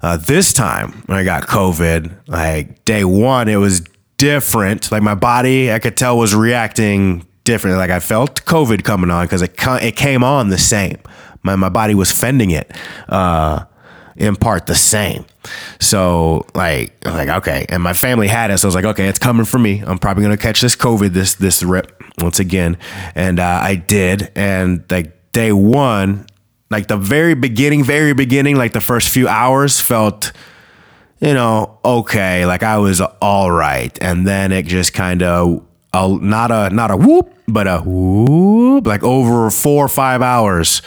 uh, 0.00 0.16
this 0.16 0.54
time 0.54 1.02
when 1.04 1.18
I 1.18 1.24
got 1.24 1.42
COVID, 1.42 2.28
like 2.28 2.82
day 2.86 3.04
one, 3.04 3.48
it 3.48 3.56
was 3.56 3.82
different. 4.18 4.92
Like 4.92 5.02
my 5.02 5.14
body, 5.14 5.72
I 5.72 5.78
could 5.78 5.96
tell 5.96 6.18
was 6.18 6.34
reacting 6.34 7.26
differently. 7.44 7.78
Like 7.78 7.90
I 7.90 8.00
felt 8.00 8.44
COVID 8.44 8.84
coming 8.84 9.10
on 9.10 9.24
because 9.24 9.40
it 9.40 9.54
it 9.58 9.96
came 9.96 10.22
on 10.22 10.50
the 10.50 10.58
same. 10.58 10.98
My 11.42 11.56
my 11.56 11.70
body 11.70 11.94
was 11.94 12.12
fending 12.12 12.50
it. 12.50 12.70
Uh, 13.08 13.64
in 14.18 14.34
part 14.34 14.66
the 14.66 14.74
same. 14.74 15.24
So 15.80 16.44
like 16.54 16.92
like 17.06 17.28
okay, 17.28 17.66
and 17.68 17.82
my 17.82 17.94
family 17.94 18.26
had 18.28 18.50
it, 18.50 18.58
so 18.58 18.66
I 18.66 18.68
was 18.68 18.74
like, 18.74 18.84
okay, 18.84 19.06
it's 19.08 19.18
coming 19.18 19.46
for 19.46 19.58
me. 19.58 19.82
I'm 19.86 19.98
probably 19.98 20.24
gonna 20.24 20.36
catch 20.36 20.60
this 20.60 20.76
COVID 20.76 21.10
this 21.10 21.36
this 21.36 21.62
rip 21.62 22.02
once 22.18 22.40
again, 22.40 22.76
and 23.14 23.38
uh, 23.38 23.60
I 23.62 23.76
did. 23.76 24.30
And 24.34 24.84
like 24.90 25.32
day 25.32 25.52
one, 25.52 26.26
like 26.68 26.88
the 26.88 26.96
very 26.96 27.34
beginning, 27.34 27.84
very 27.84 28.12
beginning, 28.12 28.56
like 28.56 28.72
the 28.72 28.80
first 28.80 29.08
few 29.08 29.28
hours 29.28 29.80
felt 29.80 30.32
you 31.20 31.34
know, 31.34 31.78
okay, 31.84 32.46
like 32.46 32.62
I 32.62 32.78
was 32.78 33.00
all 33.00 33.50
right. 33.50 33.96
And 34.00 34.26
then 34.26 34.52
it 34.52 34.66
just 34.66 34.92
kind 34.92 35.22
of 35.22 35.64
a, 35.92 36.08
not 36.08 36.50
a 36.50 36.70
not 36.70 36.90
a 36.90 36.96
whoop, 36.96 37.32
but 37.46 37.66
a 37.66 37.78
whoop, 37.78 38.86
like 38.86 39.02
over 39.02 39.50
four 39.50 39.84
or 39.84 39.88
five 39.88 40.22
hours. 40.22 40.82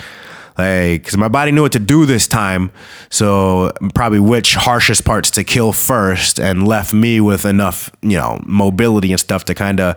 Like, 0.57 1.03
because 1.03 1.17
my 1.17 1.29
body 1.29 1.51
knew 1.51 1.61
what 1.61 1.71
to 1.71 1.79
do 1.79 2.05
this 2.05 2.27
time, 2.27 2.71
so 3.09 3.71
probably 3.95 4.19
which 4.19 4.53
harshest 4.55 5.05
parts 5.05 5.31
to 5.31 5.43
kill 5.45 5.71
first, 5.71 6.39
and 6.39 6.67
left 6.67 6.93
me 6.93 7.21
with 7.21 7.45
enough, 7.45 7.89
you 8.01 8.17
know, 8.17 8.39
mobility 8.45 9.11
and 9.11 9.19
stuff 9.19 9.45
to 9.45 9.55
kind 9.55 9.79
of 9.79 9.95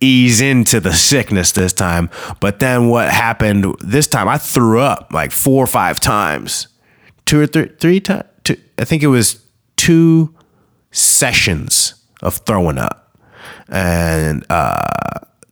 ease 0.00 0.40
into 0.40 0.80
the 0.80 0.94
sickness 0.94 1.52
this 1.52 1.72
time. 1.72 2.08
But 2.40 2.60
then 2.60 2.88
what 2.88 3.10
happened 3.10 3.76
this 3.80 4.06
time? 4.06 4.28
I 4.28 4.38
threw 4.38 4.80
up 4.80 5.12
like 5.12 5.32
four 5.32 5.64
or 5.64 5.66
five 5.66 6.00
times, 6.00 6.68
two 7.26 7.40
or 7.40 7.46
three, 7.46 7.68
three 7.78 8.00
times. 8.00 8.24
I 8.78 8.84
think 8.84 9.02
it 9.02 9.08
was 9.08 9.42
two 9.76 10.34
sessions 10.90 11.94
of 12.22 12.36
throwing 12.38 12.78
up. 12.78 13.18
And 13.68 14.44
uh, 14.50 14.82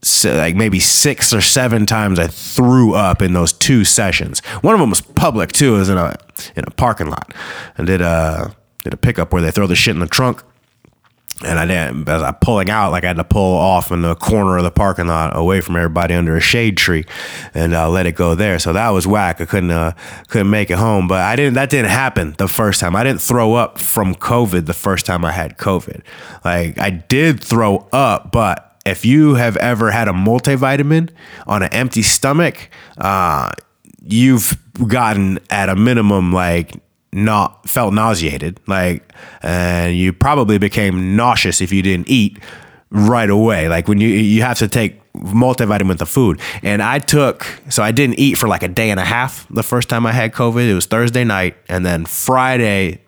so 0.03 0.35
like 0.37 0.55
maybe 0.55 0.81
six 0.81 1.33
or 1.33 1.41
seven 1.41 1.87
times 1.87 2.19
I 2.19 2.27
threw 2.27 2.95
up 2.95 3.23
in 3.23 3.33
those 3.33 3.53
two 3.53 3.85
sessions. 3.85 4.41
One 4.61 4.75
of 4.75 4.81
them 4.81 4.91
was 4.91 5.01
public 5.01 5.53
too. 5.53 5.77
It 5.77 5.79
was 5.79 5.89
in 5.89 5.99
a 5.99 6.17
in 6.57 6.65
a 6.67 6.71
parking 6.71 7.09
lot. 7.09 7.33
and 7.77 7.87
did 7.87 8.01
a 8.01 8.55
did 8.83 8.95
a 8.95 8.99
pickup 8.99 9.33
where 9.33 9.43
they 9.43 9.51
throw 9.51 9.67
the 9.67 9.75
shit 9.77 9.95
in 9.95 10.01
the 10.01 10.07
trunk 10.07 10.43
and 11.43 11.59
I 11.59 11.67
didn't, 11.67 12.09
as 12.09 12.23
I 12.23 12.31
pulling 12.31 12.71
out, 12.71 12.93
like 12.93 13.03
I 13.03 13.09
had 13.09 13.17
to 13.17 13.25
pull 13.25 13.57
off 13.57 13.91
in 13.91 14.03
the 14.03 14.15
corner 14.15 14.57
of 14.57 14.63
the 14.63 14.71
parking 14.71 15.09
lot 15.09 15.37
away 15.37 15.61
from 15.61 15.77
everybody 15.77 16.15
under 16.15 16.37
a 16.37 16.41
shade 16.41 16.77
tree 16.77 17.05
and 17.55 17.75
uh, 17.75 17.91
let 17.91 18.07
it 18.07 18.13
go 18.13 18.35
there. 18.35 18.59
So 18.59 18.73
that 18.73 18.91
was 18.91 19.07
whack. 19.07 19.41
I 19.41 19.45
couldn't, 19.45 19.73
uh, 19.73 19.93
couldn't 20.29 20.51
make 20.51 20.71
it 20.71 20.79
home, 20.79 21.09
but 21.09 21.21
I 21.21 21.35
didn't, 21.35 21.55
that 21.55 21.71
didn't 21.71 21.91
happen 21.91 22.35
the 22.39 22.47
first 22.47 22.81
time. 22.81 22.95
I 22.95 23.03
didn't 23.03 23.21
throw 23.21 23.55
up 23.55 23.79
from 23.79 24.15
COVID 24.15 24.67
the 24.67 24.75
first 24.75 25.07
time 25.07 25.25
I 25.25 25.33
had 25.33 25.59
COVID. 25.59 26.03
Like 26.45 26.79
I 26.79 26.91
did 26.91 27.43
throw 27.43 27.89
up, 27.93 28.31
but 28.31 28.79
if 28.87 29.05
you 29.05 29.35
have 29.35 29.57
ever 29.57 29.91
had 29.91 30.09
a 30.09 30.13
multivitamin 30.13 31.11
on 31.47 31.63
an 31.63 31.73
empty 31.73 32.03
stomach, 32.03 32.71
uh, 32.99 33.51
you've 34.03 34.57
gotten 34.87 35.41
at 35.51 35.69
a 35.69 35.77
minimum 35.77 36.33
like 36.33 36.75
not 37.15 37.67
felt 37.69 37.95
nauseated 37.95 38.59
like 38.67 39.13
and 39.43 39.97
you 39.97 40.13
probably 40.13 40.59
became 40.59 41.17
nauseous 41.17 41.61
if 41.61 41.73
you 41.73 41.81
didn't 41.81 42.09
eat 42.09 42.39
right 42.91 43.31
away 43.31 43.69
like 43.69 43.89
when 43.89 44.01
you 44.01 44.09
you 44.09 44.43
have 44.43 44.59
to 44.59 44.69
take 44.69 45.01
multivitamin 45.15 45.89
with 45.89 45.99
the 45.99 46.07
food 46.07 46.41
and 46.63 46.83
i 46.83 46.99
took 46.99 47.47
so 47.69 47.83
i 47.83 47.93
didn't 47.93 48.19
eat 48.19 48.37
for 48.37 48.49
like 48.49 48.63
a 48.63 48.69
day 48.69 48.91
and 48.91 48.99
a 48.99 49.05
half 49.05 49.47
the 49.49 49.63
first 49.63 49.89
time 49.89 50.05
i 50.07 50.13
had 50.13 50.33
covid 50.33 50.69
it 50.69 50.75
was 50.75 50.87
thursday 50.87 51.25
night 51.25 51.57
and 51.69 51.87
then 51.87 52.05
friday 52.05 53.01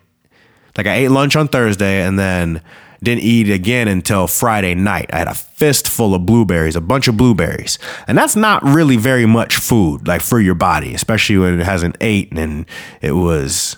like 0.77 0.87
i 0.87 0.93
ate 0.93 1.09
lunch 1.09 1.35
on 1.35 1.47
thursday 1.47 2.01
and 2.01 2.17
then 2.17 2.61
didn't 3.03 3.23
eat 3.23 3.49
again 3.49 3.87
until 3.87 4.25
Friday 4.27 4.73
night. 4.73 5.09
I 5.13 5.19
had 5.19 5.27
a 5.27 5.33
fistful 5.35 6.15
of 6.15 6.25
blueberries, 6.25 6.75
a 6.75 6.81
bunch 6.81 7.07
of 7.07 7.15
blueberries. 7.15 7.77
And 8.07 8.17
that's 8.17 8.35
not 8.35 8.63
really 8.63 8.97
very 8.97 9.25
much 9.25 9.55
food, 9.55 10.07
like 10.07 10.21
for 10.21 10.39
your 10.39 10.55
body, 10.55 10.95
especially 10.95 11.37
when 11.37 11.59
it 11.59 11.63
hasn't 11.63 11.95
ate 12.01 12.31
and 12.31 12.65
it 13.01 13.11
was 13.11 13.77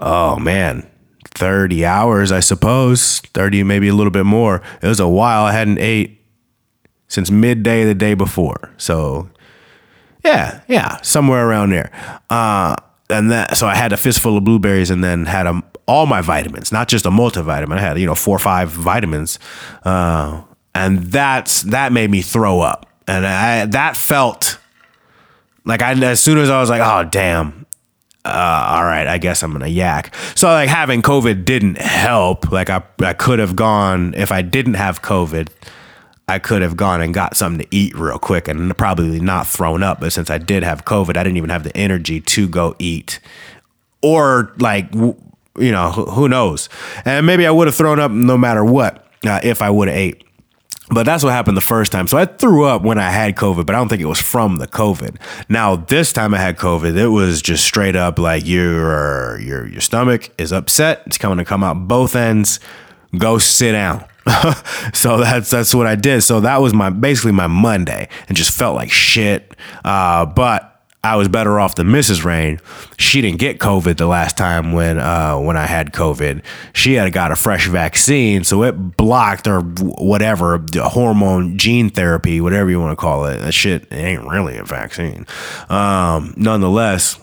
oh 0.00 0.38
man, 0.38 0.88
30 1.34 1.84
hours, 1.84 2.32
I 2.32 2.40
suppose. 2.40 3.20
30, 3.20 3.62
maybe 3.64 3.88
a 3.88 3.94
little 3.94 4.10
bit 4.10 4.26
more. 4.26 4.62
It 4.80 4.88
was 4.88 5.00
a 5.00 5.08
while. 5.08 5.44
I 5.44 5.52
hadn't 5.52 5.78
ate 5.78 6.20
since 7.08 7.30
midday 7.30 7.84
the 7.84 7.94
day 7.94 8.14
before. 8.14 8.72
So, 8.76 9.28
yeah, 10.24 10.60
yeah, 10.68 11.00
somewhere 11.02 11.46
around 11.46 11.70
there. 11.70 11.90
Uh, 12.30 12.76
and 13.10 13.30
that, 13.30 13.56
so 13.56 13.66
I 13.66 13.74
had 13.74 13.92
a 13.92 13.96
fistful 13.96 14.36
of 14.36 14.44
blueberries 14.44 14.90
and 14.90 15.02
then 15.02 15.26
had 15.26 15.46
a, 15.46 15.62
all 15.86 16.06
my 16.06 16.20
vitamins, 16.20 16.72
not 16.72 16.88
just 16.88 17.04
a 17.04 17.10
multivitamin. 17.10 17.76
I 17.76 17.80
had, 17.80 17.98
you 17.98 18.06
know, 18.06 18.14
four 18.14 18.36
or 18.36 18.40
five 18.40 18.70
vitamins. 18.70 19.38
Uh, 19.84 20.42
and 20.74 21.00
that's, 21.04 21.62
that 21.62 21.92
made 21.92 22.10
me 22.10 22.22
throw 22.22 22.60
up. 22.60 22.86
And 23.06 23.26
I, 23.26 23.66
that 23.66 23.96
felt 23.96 24.58
like 25.64 25.82
I, 25.82 25.92
as 25.92 26.20
soon 26.20 26.38
as 26.38 26.48
I 26.48 26.60
was 26.60 26.70
like, 26.70 26.80
oh, 26.82 27.08
damn, 27.08 27.61
uh, 28.24 28.74
all 28.76 28.84
right, 28.84 29.06
I 29.06 29.18
guess 29.18 29.42
I'm 29.42 29.52
gonna 29.52 29.66
yak. 29.66 30.14
So 30.34 30.48
like 30.48 30.68
having 30.68 31.02
COVID 31.02 31.44
didn't 31.44 31.78
help. 31.78 32.50
Like 32.52 32.70
I, 32.70 32.82
I 33.00 33.14
could 33.14 33.38
have 33.38 33.56
gone 33.56 34.14
if 34.14 34.30
I 34.30 34.42
didn't 34.42 34.74
have 34.74 35.02
COVID. 35.02 35.48
I 36.28 36.38
could 36.38 36.62
have 36.62 36.76
gone 36.76 37.02
and 37.02 37.12
got 37.12 37.36
something 37.36 37.66
to 37.66 37.76
eat 37.76 37.94
real 37.96 38.18
quick 38.18 38.46
and 38.46 38.76
probably 38.78 39.20
not 39.20 39.46
thrown 39.46 39.82
up. 39.82 40.00
But 40.00 40.12
since 40.12 40.30
I 40.30 40.38
did 40.38 40.62
have 40.62 40.84
COVID, 40.84 41.16
I 41.16 41.24
didn't 41.24 41.36
even 41.36 41.50
have 41.50 41.64
the 41.64 41.76
energy 41.76 42.20
to 42.20 42.48
go 42.48 42.76
eat 42.78 43.18
or 44.02 44.52
like, 44.58 44.92
you 44.94 45.16
know, 45.56 45.90
who 45.90 46.28
knows? 46.28 46.68
And 47.04 47.26
maybe 47.26 47.46
I 47.46 47.50
would 47.50 47.66
have 47.66 47.74
thrown 47.74 47.98
up 47.98 48.10
no 48.10 48.38
matter 48.38 48.64
what 48.64 49.06
uh, 49.26 49.40
if 49.42 49.62
I 49.62 49.70
would 49.70 49.88
have 49.88 49.96
ate. 49.96 50.24
But 50.90 51.04
that's 51.04 51.22
what 51.22 51.32
happened 51.32 51.56
the 51.56 51.62
first 51.62 51.92
time. 51.92 52.06
So 52.06 52.18
I 52.18 52.24
threw 52.24 52.64
up 52.64 52.82
when 52.82 52.98
I 52.98 53.10
had 53.10 53.36
COVID, 53.36 53.64
but 53.66 53.74
I 53.74 53.78
don't 53.78 53.88
think 53.88 54.02
it 54.02 54.06
was 54.06 54.20
from 54.20 54.58
the 54.58 54.66
COVID. 54.66 55.16
Now 55.48 55.76
this 55.76 56.12
time 56.12 56.34
I 56.34 56.38
had 56.38 56.56
COVID, 56.58 56.96
it 56.96 57.08
was 57.08 57.40
just 57.40 57.64
straight 57.64 57.96
up 57.96 58.18
like 58.18 58.46
your 58.46 59.38
your 59.38 59.66
your 59.66 59.80
stomach 59.80 60.30
is 60.38 60.52
upset. 60.52 61.02
It's 61.06 61.18
coming 61.18 61.38
to 61.38 61.44
come 61.44 61.62
out 61.62 61.86
both 61.88 62.16
ends. 62.16 62.60
Go 63.16 63.38
sit 63.38 63.72
down. 63.72 64.04
so 64.92 65.18
that's 65.18 65.50
that's 65.50 65.74
what 65.74 65.86
I 65.86 65.94
did. 65.94 66.22
So 66.22 66.40
that 66.40 66.58
was 66.58 66.74
my 66.74 66.90
basically 66.90 67.32
my 67.32 67.46
Monday, 67.46 68.08
and 68.28 68.36
just 68.36 68.50
felt 68.50 68.76
like 68.76 68.90
shit. 68.90 69.54
Uh, 69.84 70.26
but 70.26 70.71
I 71.04 71.16
was 71.16 71.26
better 71.26 71.58
off 71.58 71.74
than 71.74 71.88
Mrs. 71.88 72.22
Rain. 72.22 72.60
She 72.96 73.20
didn't 73.20 73.40
get 73.40 73.58
COVID 73.58 73.96
the 73.96 74.06
last 74.06 74.36
time 74.36 74.70
when 74.72 74.98
uh, 74.98 75.36
when 75.36 75.56
I 75.56 75.66
had 75.66 75.92
COVID. 75.92 76.44
She 76.74 76.94
had 76.94 77.12
got 77.12 77.32
a 77.32 77.34
fresh 77.34 77.66
vaccine, 77.66 78.44
so 78.44 78.62
it 78.62 78.96
blocked 78.96 79.48
or 79.48 79.62
whatever 79.62 80.58
the 80.58 80.88
hormone 80.88 81.58
gene 81.58 81.90
therapy, 81.90 82.40
whatever 82.40 82.70
you 82.70 82.78
want 82.78 82.92
to 82.92 83.00
call 83.00 83.24
it. 83.24 83.38
That 83.38 83.52
shit 83.52 83.88
ain't 83.90 84.28
really 84.28 84.56
a 84.58 84.64
vaccine. 84.64 85.26
Um, 85.68 86.34
nonetheless, 86.36 87.18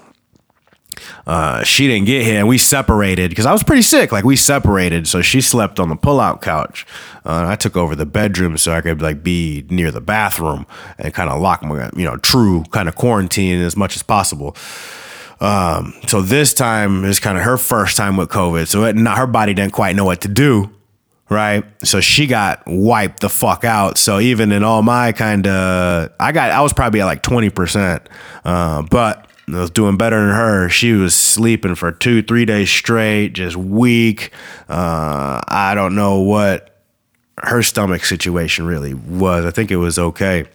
uh, 1.27 1.63
she 1.63 1.87
didn't 1.87 2.05
get 2.05 2.23
here 2.25 2.39
and 2.39 2.47
we 2.47 2.57
separated 2.57 3.29
because 3.29 3.45
I 3.45 3.51
was 3.51 3.63
pretty 3.63 3.81
sick. 3.81 4.11
Like 4.11 4.23
we 4.23 4.35
separated. 4.35 5.07
So 5.07 5.21
she 5.21 5.41
slept 5.41 5.79
on 5.79 5.89
the 5.89 5.95
pull-out 5.95 6.41
couch. 6.41 6.85
Uh, 7.25 7.45
I 7.47 7.55
took 7.55 7.77
over 7.77 7.95
the 7.95 8.05
bedroom 8.05 8.57
so 8.57 8.73
I 8.73 8.81
could 8.81 9.01
like 9.01 9.23
be 9.23 9.65
near 9.69 9.91
the 9.91 10.01
bathroom 10.01 10.65
and 10.97 11.13
kind 11.13 11.29
of 11.29 11.41
lock 11.41 11.63
my, 11.63 11.89
you 11.95 12.05
know, 12.05 12.17
true 12.17 12.63
kind 12.71 12.87
of 12.87 12.95
quarantine 12.95 13.61
as 13.61 13.75
much 13.75 13.95
as 13.95 14.03
possible. 14.03 14.55
Um, 15.41 15.93
so 16.07 16.21
this 16.21 16.53
time 16.53 17.05
is 17.05 17.19
kind 17.19 17.37
of 17.37 17.43
her 17.43 17.57
first 17.57 17.95
time 17.95 18.17
with 18.17 18.29
COVID. 18.29 18.67
So 18.67 18.83
it, 18.85 18.95
not, 18.95 19.17
her 19.17 19.27
body 19.27 19.53
didn't 19.53 19.73
quite 19.73 19.95
know 19.95 20.05
what 20.05 20.21
to 20.21 20.27
do. 20.27 20.71
Right. 21.29 21.63
So 21.83 22.01
she 22.01 22.25
got 22.25 22.63
wiped 22.65 23.19
the 23.19 23.29
fuck 23.29 23.63
out. 23.63 23.99
So 23.99 24.19
even 24.19 24.51
in 24.51 24.63
all 24.63 24.81
my 24.81 25.11
kind 25.11 25.45
of, 25.45 26.11
I 26.19 26.31
got, 26.31 26.49
I 26.49 26.61
was 26.61 26.73
probably 26.73 27.01
at 27.01 27.05
like 27.05 27.21
20%. 27.21 28.07
Uh, 28.43 28.81
but 28.81 29.28
Was 29.51 29.69
doing 29.69 29.97
better 29.97 30.19
than 30.19 30.35
her. 30.35 30.69
She 30.69 30.93
was 30.93 31.15
sleeping 31.15 31.75
for 31.75 31.91
two, 31.91 32.21
three 32.21 32.45
days 32.45 32.69
straight, 32.69 33.33
just 33.33 33.55
weak. 33.55 34.31
Uh, 34.67 35.41
I 35.47 35.73
don't 35.75 35.95
know 35.95 36.19
what 36.19 36.83
her 37.43 37.61
stomach 37.61 38.03
situation 38.05 38.65
really 38.65 38.93
was. 38.93 39.45
I 39.45 39.51
think 39.51 39.71
it 39.71 39.77
was 39.77 39.97
okay. 39.97 40.45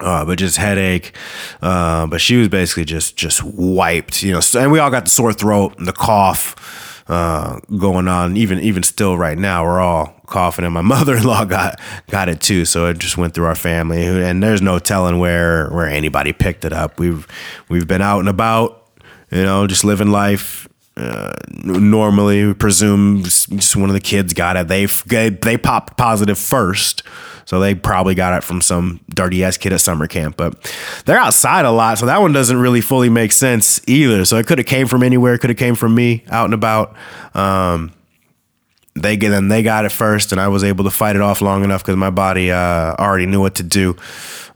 Uh, 0.00 0.24
but 0.24 0.38
just 0.38 0.56
headache. 0.56 1.14
Uh, 1.60 2.06
but 2.06 2.20
she 2.20 2.36
was 2.36 2.48
basically 2.48 2.84
just 2.84 3.16
just 3.16 3.42
wiped, 3.44 4.22
you 4.22 4.32
know. 4.32 4.40
And 4.58 4.72
we 4.72 4.78
all 4.78 4.90
got 4.90 5.04
the 5.04 5.10
sore 5.10 5.32
throat 5.32 5.78
and 5.78 5.86
the 5.86 5.92
cough 5.92 6.56
uh, 7.08 7.60
going 7.78 8.08
on. 8.08 8.36
Even 8.36 8.60
even 8.60 8.82
still, 8.82 9.16
right 9.16 9.38
now, 9.38 9.64
we're 9.64 9.80
all 9.80 10.20
coughing, 10.26 10.64
and 10.64 10.74
my 10.74 10.80
mother 10.82 11.16
in 11.16 11.24
law 11.24 11.44
got 11.44 11.80
got 12.08 12.28
it 12.28 12.40
too. 12.40 12.64
So 12.64 12.86
it 12.86 12.98
just 12.98 13.16
went 13.16 13.34
through 13.34 13.46
our 13.46 13.54
family, 13.54 14.04
and 14.04 14.42
there's 14.42 14.62
no 14.62 14.78
telling 14.78 15.18
where 15.18 15.68
where 15.70 15.86
anybody 15.86 16.32
picked 16.32 16.64
it 16.64 16.72
up. 16.72 16.98
We've 16.98 17.26
we've 17.68 17.86
been 17.86 18.02
out 18.02 18.20
and 18.20 18.28
about, 18.28 18.88
you 19.30 19.42
know, 19.42 19.66
just 19.66 19.84
living 19.84 20.10
life. 20.10 20.68
Uh, 20.94 21.32
normally, 21.64 22.44
we 22.46 22.54
presume 22.54 23.22
just 23.22 23.76
one 23.76 23.88
of 23.88 23.94
the 23.94 24.00
kids 24.00 24.34
got 24.34 24.56
it. 24.56 24.68
They 24.68 24.86
they 24.86 25.56
popped 25.56 25.96
positive 25.96 26.38
first, 26.38 27.02
so 27.44 27.60
they 27.60 27.74
probably 27.74 28.14
got 28.14 28.36
it 28.36 28.44
from 28.44 28.60
some 28.60 29.00
dirty 29.10 29.44
ass 29.44 29.56
kid 29.56 29.72
at 29.72 29.80
summer 29.80 30.06
camp. 30.06 30.36
But 30.36 30.72
they're 31.06 31.18
outside 31.18 31.64
a 31.64 31.70
lot, 31.70 31.98
so 31.98 32.06
that 32.06 32.20
one 32.20 32.32
doesn't 32.32 32.58
really 32.58 32.80
fully 32.80 33.08
make 33.08 33.32
sense 33.32 33.80
either. 33.88 34.24
So 34.24 34.36
it 34.36 34.46
could 34.46 34.58
have 34.58 34.66
came 34.66 34.86
from 34.86 35.02
anywhere. 35.02 35.38
Could 35.38 35.50
have 35.50 35.58
came 35.58 35.74
from 35.74 35.94
me 35.94 36.24
out 36.30 36.46
and 36.46 36.54
about. 36.54 36.94
Um, 37.34 37.92
they 38.94 39.16
get 39.16 39.30
them 39.30 39.48
they 39.48 39.62
got 39.62 39.86
it 39.86 39.88
first 39.88 40.32
and 40.32 40.40
i 40.40 40.48
was 40.48 40.62
able 40.62 40.84
to 40.84 40.90
fight 40.90 41.16
it 41.16 41.22
off 41.22 41.40
long 41.40 41.64
enough 41.64 41.82
because 41.82 41.96
my 41.96 42.10
body 42.10 42.52
uh, 42.52 42.94
already 42.98 43.24
knew 43.24 43.40
what 43.40 43.54
to 43.54 43.62
do 43.62 43.96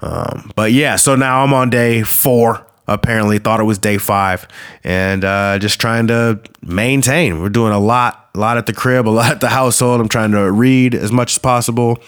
um, 0.03 0.53
but 0.55 0.73
yeah 0.73 0.97
so 0.97 1.17
now 1.17 1.43
i'm 1.43 1.55
on 1.55 1.71
day 1.71 2.03
four 2.03 2.66
apparently 2.89 3.39
thought 3.39 3.61
it 3.61 3.65
was 3.65 3.79
day 3.79 3.99
five 3.99 4.47
and 4.85 5.25
uh, 5.25 5.59
just 5.59 5.81
trying 5.81 6.07
to 6.09 6.41
maintain. 6.63 7.41
We're 7.41 7.49
doing 7.49 7.73
a 7.73 7.79
lot 7.79 8.31
a 8.35 8.39
lot 8.39 8.59
at 8.59 8.67
the 8.67 8.73
crib 8.73 9.09
a 9.09 9.11
lot 9.11 9.31
at 9.31 9.41
the 9.41 9.49
household. 9.49 10.01
I'm 10.01 10.09
trying 10.09 10.33
to 10.33 10.51
read 10.53 10.95
as 10.95 11.11
much 11.11 11.33
as 11.33 11.39
possible. 11.39 11.99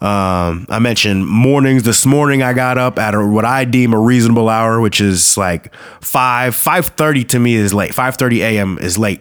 Um, 0.00 0.66
i 0.68 0.78
mentioned 0.80 1.26
mornings. 1.26 1.82
This 1.82 2.04
morning 2.06 2.42
i 2.42 2.52
got 2.52 2.78
up 2.78 2.98
at 2.98 3.14
a, 3.14 3.24
what 3.24 3.44
i 3.44 3.64
deem 3.64 3.92
a 3.92 3.98
reasonable 3.98 4.48
hour 4.48 4.80
which 4.80 5.00
is 5.00 5.36
like 5.36 5.74
5 6.00 6.54
5.30 6.54 7.28
to 7.28 7.38
me 7.38 7.54
is 7.54 7.74
late. 7.74 7.92
5.30 7.92 8.38
a.m 8.38 8.78
is 8.78 8.98
late 8.98 9.20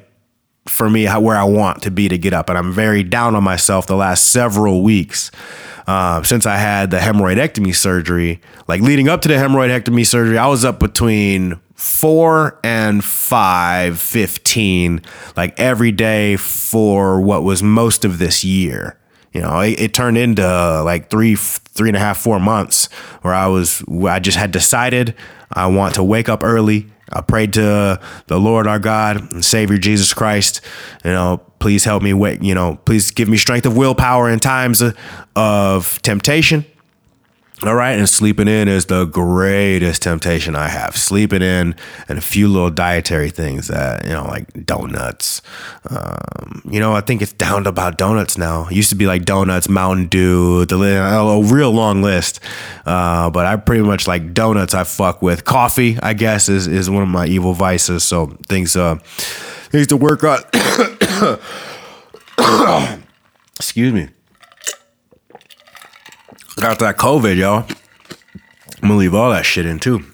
for 0.65 0.89
me 0.89 1.05
where 1.05 1.35
I 1.35 1.43
want 1.43 1.83
to 1.83 1.91
be 1.91 2.07
to 2.07 2.17
get 2.17 2.33
up. 2.33 2.49
And 2.49 2.57
I'm 2.57 2.71
very 2.71 3.03
down 3.03 3.35
on 3.35 3.43
myself 3.43 3.85
the 3.85 3.95
last 3.95 4.31
several 4.31 4.81
weeks 4.81 5.29
uh, 5.87 6.23
since 6.23 6.45
I 6.45 6.57
had 6.57 6.91
the 6.91 6.97
hemorrhoidectomy 6.97 7.75
surgery. 7.75 8.41
Like 8.67 8.81
leading 8.81 9.09
up 9.09 9.21
to 9.21 9.27
the 9.27 9.35
hemorrhoidectomy 9.35 10.05
surgery, 10.05 10.37
I 10.37 10.47
was 10.47 10.65
up 10.65 10.79
between 10.79 11.59
four 11.75 12.59
and 12.63 13.03
five 13.03 13.99
fifteen, 13.99 15.01
like 15.35 15.59
every 15.59 15.91
day 15.91 16.37
for 16.37 17.21
what 17.21 17.43
was 17.43 17.61
most 17.63 18.05
of 18.05 18.19
this 18.19 18.43
year. 18.43 18.99
You 19.33 19.41
know, 19.41 19.61
it, 19.61 19.81
it 19.81 19.93
turned 19.93 20.17
into 20.17 20.83
like 20.83 21.09
three, 21.09 21.35
three 21.35 21.89
and 21.89 21.97
a 21.97 21.99
half, 21.99 22.19
four 22.19 22.39
months 22.39 22.85
where 23.23 23.33
I 23.33 23.47
was, 23.47 23.83
I 23.89 24.19
just 24.19 24.37
had 24.37 24.51
decided 24.51 25.15
I 25.51 25.65
want 25.67 25.95
to 25.95 26.03
wake 26.03 26.29
up 26.29 26.43
early 26.43 26.87
I 27.13 27.21
prayed 27.21 27.53
to 27.53 27.99
the 28.27 28.39
Lord 28.39 28.67
our 28.67 28.79
God 28.79 29.33
and 29.33 29.45
Savior 29.45 29.77
Jesus 29.77 30.13
Christ. 30.13 30.61
You 31.05 31.11
know, 31.11 31.41
please 31.63 31.85
help 31.85 32.03
me 32.03 32.13
wait. 32.13 32.43
You 32.43 32.53
know, 32.53 32.77
please 32.83 33.09
give 33.11 33.29
me 33.29 33.37
strength 33.37 33.65
of 33.65 33.77
willpower 33.77 34.29
in 34.29 34.41
times 34.41 34.83
of, 35.33 36.01
temptation 36.01 36.65
all 37.65 37.75
right, 37.75 37.97
and 37.97 38.09
sleeping 38.09 38.49
in 38.49 38.67
is 38.67 38.87
the 38.87 39.05
greatest 39.05 40.01
temptation 40.01 40.53
I 40.53 40.67
have. 40.67 40.97
Sleeping 40.97 41.41
in 41.41 41.75
and 42.09 42.17
a 42.17 42.21
few 42.21 42.49
little 42.49 42.69
dietary 42.69 43.29
things 43.29 43.69
that, 43.69 44.03
you 44.03 44.11
know, 44.11 44.25
like 44.25 44.65
donuts. 44.65 45.41
Um, 45.89 46.61
you 46.69 46.81
know, 46.81 46.91
I 46.93 46.99
think 46.99 47.21
it's 47.21 47.31
down 47.31 47.63
to 47.63 47.69
about 47.69 47.97
donuts 47.97 48.37
now. 48.37 48.67
It 48.67 48.73
used 48.73 48.89
to 48.89 48.97
be 48.97 49.05
like 49.05 49.23
donuts, 49.23 49.69
Mountain 49.69 50.07
Dew, 50.07 50.65
the 50.65 50.75
a 50.75 51.41
real 51.41 51.71
long 51.71 52.01
list. 52.01 52.41
Uh, 52.85 53.29
but 53.29 53.45
I 53.45 53.55
pretty 53.55 53.83
much 53.83 54.05
like 54.09 54.33
donuts 54.33 54.73
I 54.73 54.83
fuck 54.83 55.21
with. 55.21 55.45
Coffee, 55.45 55.97
I 56.01 56.13
guess, 56.13 56.49
is, 56.49 56.67
is 56.67 56.89
one 56.89 57.03
of 57.03 57.09
my 57.09 57.27
evil 57.27 57.53
vices. 57.53 58.03
So 58.03 58.37
things, 58.49 58.75
uh, 58.75 58.95
things 58.95 59.87
to 59.87 59.95
work 59.95 60.25
on. 60.25 60.39
Excuse 63.57 63.93
me 63.93 64.09
got 66.63 66.79
that 66.79 66.97
COVID, 66.97 67.35
y'all. 67.35 67.65
I'm 68.81 68.87
gonna 68.87 68.95
leave 68.95 69.13
all 69.13 69.31
that 69.31 69.45
shit 69.45 69.65
in 69.65 69.79
too. 69.79 70.05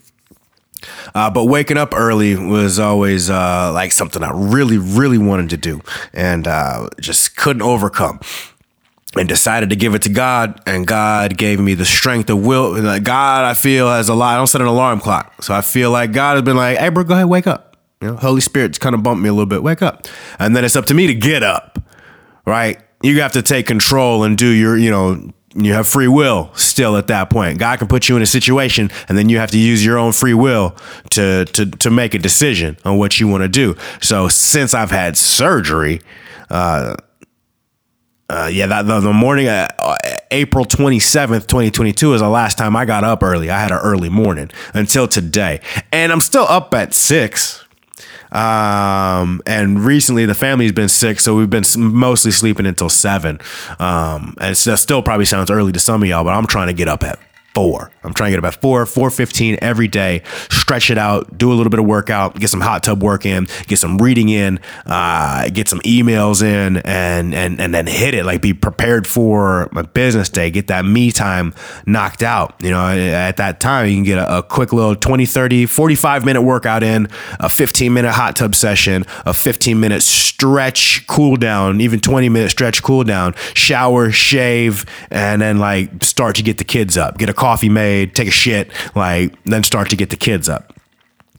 Uh, 1.13 1.29
but 1.29 1.45
waking 1.45 1.77
up 1.77 1.93
early 1.95 2.35
was 2.35 2.79
always 2.79 3.29
uh, 3.29 3.71
like 3.71 3.91
something 3.91 4.23
I 4.23 4.31
really, 4.33 4.79
really 4.79 5.19
wanted 5.19 5.51
to 5.51 5.57
do 5.57 5.81
and 6.11 6.47
uh, 6.47 6.89
just 6.99 7.35
couldn't 7.37 7.61
overcome. 7.61 8.19
And 9.15 9.27
decided 9.27 9.71
to 9.71 9.75
give 9.75 9.95
it 9.95 10.03
to 10.03 10.09
God, 10.09 10.61
and 10.67 10.85
God 10.85 11.35
gave 11.35 11.59
me 11.59 11.73
the 11.73 11.83
strength 11.83 12.29
of 12.29 12.45
will. 12.45 12.75
God, 12.99 13.43
I 13.43 13.55
feel, 13.55 13.89
has 13.89 14.07
a 14.07 14.13
lot. 14.13 14.35
I 14.35 14.37
don't 14.37 14.45
set 14.45 14.61
an 14.61 14.67
alarm 14.67 14.99
clock, 14.99 15.41
so 15.41 15.51
I 15.51 15.61
feel 15.61 15.89
like 15.89 16.11
God 16.11 16.35
has 16.35 16.43
been 16.43 16.55
like, 16.55 16.77
"Hey, 16.77 16.89
bro, 16.89 17.03
go 17.03 17.15
ahead, 17.15 17.25
wake 17.25 17.47
up." 17.47 17.68
You 18.01 18.09
know, 18.09 18.15
Holy 18.15 18.39
Spirit's 18.39 18.77
kind 18.77 18.95
of 18.95 19.03
bumped 19.03 19.21
me 19.21 19.27
a 19.27 19.33
little 19.33 19.45
bit. 19.45 19.61
Wake 19.61 19.81
up, 19.81 20.07
and 20.39 20.55
then 20.55 20.63
it's 20.63 20.75
up 20.75 20.85
to 20.85 20.93
me 20.93 21.07
to 21.07 21.13
get 21.13 21.43
up. 21.43 21.79
Right? 22.45 22.79
You 23.03 23.21
have 23.21 23.33
to 23.33 23.41
take 23.41 23.67
control 23.67 24.23
and 24.23 24.37
do 24.37 24.47
your, 24.47 24.77
you 24.77 24.89
know, 24.89 25.31
you 25.55 25.73
have 25.73 25.87
free 25.87 26.07
will 26.07 26.51
still 26.53 26.95
at 26.97 27.07
that 27.07 27.29
point. 27.29 27.59
God 27.59 27.79
can 27.79 27.87
put 27.87 28.07
you 28.07 28.15
in 28.15 28.21
a 28.21 28.25
situation 28.25 28.91
and 29.07 29.17
then 29.17 29.29
you 29.29 29.37
have 29.37 29.51
to 29.51 29.57
use 29.57 29.83
your 29.83 29.97
own 29.97 30.11
free 30.11 30.33
will 30.33 30.75
to 31.11 31.45
to 31.45 31.65
to 31.65 31.89
make 31.89 32.13
a 32.13 32.19
decision 32.19 32.77
on 32.85 32.97
what 32.97 33.19
you 33.19 33.27
want 33.27 33.43
to 33.43 33.49
do. 33.49 33.75
So 34.01 34.27
since 34.27 34.73
I've 34.73 34.91
had 34.91 35.17
surgery, 35.17 36.01
uh, 36.49 36.95
uh, 38.29 38.49
yeah, 38.51 38.67
that 38.67 38.85
the, 38.85 38.99
the 38.99 39.13
morning, 39.13 39.47
uh, 39.47 39.67
April 40.29 40.65
27th, 40.65 41.47
2022 41.47 42.13
is 42.13 42.21
the 42.21 42.29
last 42.29 42.57
time 42.57 42.75
I 42.75 42.85
got 42.85 43.03
up 43.03 43.23
early. 43.23 43.49
I 43.49 43.59
had 43.59 43.71
an 43.71 43.79
early 43.79 44.09
morning 44.09 44.51
until 44.73 45.07
today. 45.07 45.61
And 45.91 46.11
I'm 46.11 46.21
still 46.21 46.45
up 46.47 46.73
at 46.75 46.93
six. 46.93 47.65
Um, 48.31 49.41
and 49.45 49.83
recently 49.83 50.25
the 50.25 50.35
family's 50.35 50.71
been 50.71 50.89
sick, 50.89 51.19
so 51.19 51.35
we've 51.35 51.49
been 51.49 51.63
mostly 51.77 52.31
sleeping 52.31 52.65
until 52.65 52.89
seven. 52.89 53.39
Um, 53.79 54.35
and 54.39 54.51
it 54.51 54.55
still 54.55 55.01
probably 55.01 55.25
sounds 55.25 55.49
early 55.49 55.71
to 55.71 55.79
some 55.79 56.03
of 56.03 56.09
y'all, 56.09 56.23
but 56.23 56.31
I'm 56.31 56.47
trying 56.47 56.67
to 56.67 56.73
get 56.73 56.87
up 56.87 57.03
at 57.03 57.19
four. 57.59 57.91
I'm 58.05 58.13
trying 58.13 58.31
to 58.31 58.37
get 58.37 58.45
up 58.45 58.53
at 58.53 58.61
four, 58.61 58.85
four 58.85 59.09
fifteen 59.09 59.57
every 59.61 59.89
day. 59.89 60.21
Stretch 60.49 60.89
it 60.89 60.97
out, 60.97 61.37
do 61.37 61.51
a 61.51 61.55
little 61.55 61.69
bit 61.69 61.81
of 61.81 61.85
workout, 61.85 62.39
get 62.39 62.49
some 62.49 62.61
hot 62.61 62.83
tub 62.83 63.03
work 63.03 63.25
in, 63.25 63.47
get 63.67 63.79
some 63.79 63.97
reading 63.97 64.29
in, 64.29 64.61
uh, 64.85 65.49
get 65.49 65.67
some 65.67 65.81
emails 65.81 66.41
in, 66.41 66.77
and 66.77 67.35
and 67.35 67.59
and 67.59 67.73
then 67.73 67.85
hit 67.85 68.13
it. 68.13 68.23
Like 68.23 68.41
be 68.41 68.53
prepared 68.53 69.05
for 69.05 69.67
my 69.73 69.81
business 69.81 70.29
day. 70.29 70.49
Get 70.51 70.67
that 70.67 70.85
me 70.85 71.11
time 71.11 71.53
knocked 71.85 72.23
out. 72.23 72.55
You 72.61 72.69
know, 72.69 72.87
at 72.87 73.35
that 73.35 73.59
time 73.59 73.89
you 73.89 73.95
can 73.95 74.03
get 74.05 74.19
a, 74.19 74.37
a 74.37 74.43
quick 74.43 74.71
little 74.71 74.95
20, 74.95 75.25
30, 75.25 75.65
45 75.65 76.23
minute 76.23 76.43
workout 76.43 76.81
in, 76.81 77.09
a 77.41 77.49
15 77.49 77.93
minute 77.93 78.13
hot 78.13 78.37
tub 78.37 78.55
session, 78.55 79.03
a 79.25 79.33
15 79.33 79.77
minute 79.77 80.01
stretch 80.01 81.05
cool 81.07 81.35
down, 81.35 81.81
even 81.81 81.99
20 81.99 82.29
minute 82.29 82.51
stretch 82.51 82.81
cool 82.81 83.03
down, 83.03 83.33
shower, 83.53 84.11
shave, 84.11 84.85
and 85.11 85.41
then 85.41 85.57
like 85.57 86.05
start 86.05 86.37
to 86.37 86.43
get 86.43 86.57
the 86.57 86.63
kids 86.63 86.95
up. 86.95 87.17
Get 87.17 87.27
a 87.27 87.33
coffee 87.49 87.67
made, 87.67 88.13
take 88.13 88.27
a 88.27 88.31
shit, 88.31 88.71
like 88.93 89.33
then 89.45 89.63
start 89.63 89.89
to 89.89 89.95
get 89.95 90.11
the 90.11 90.15
kids 90.15 90.47
up. 90.47 90.71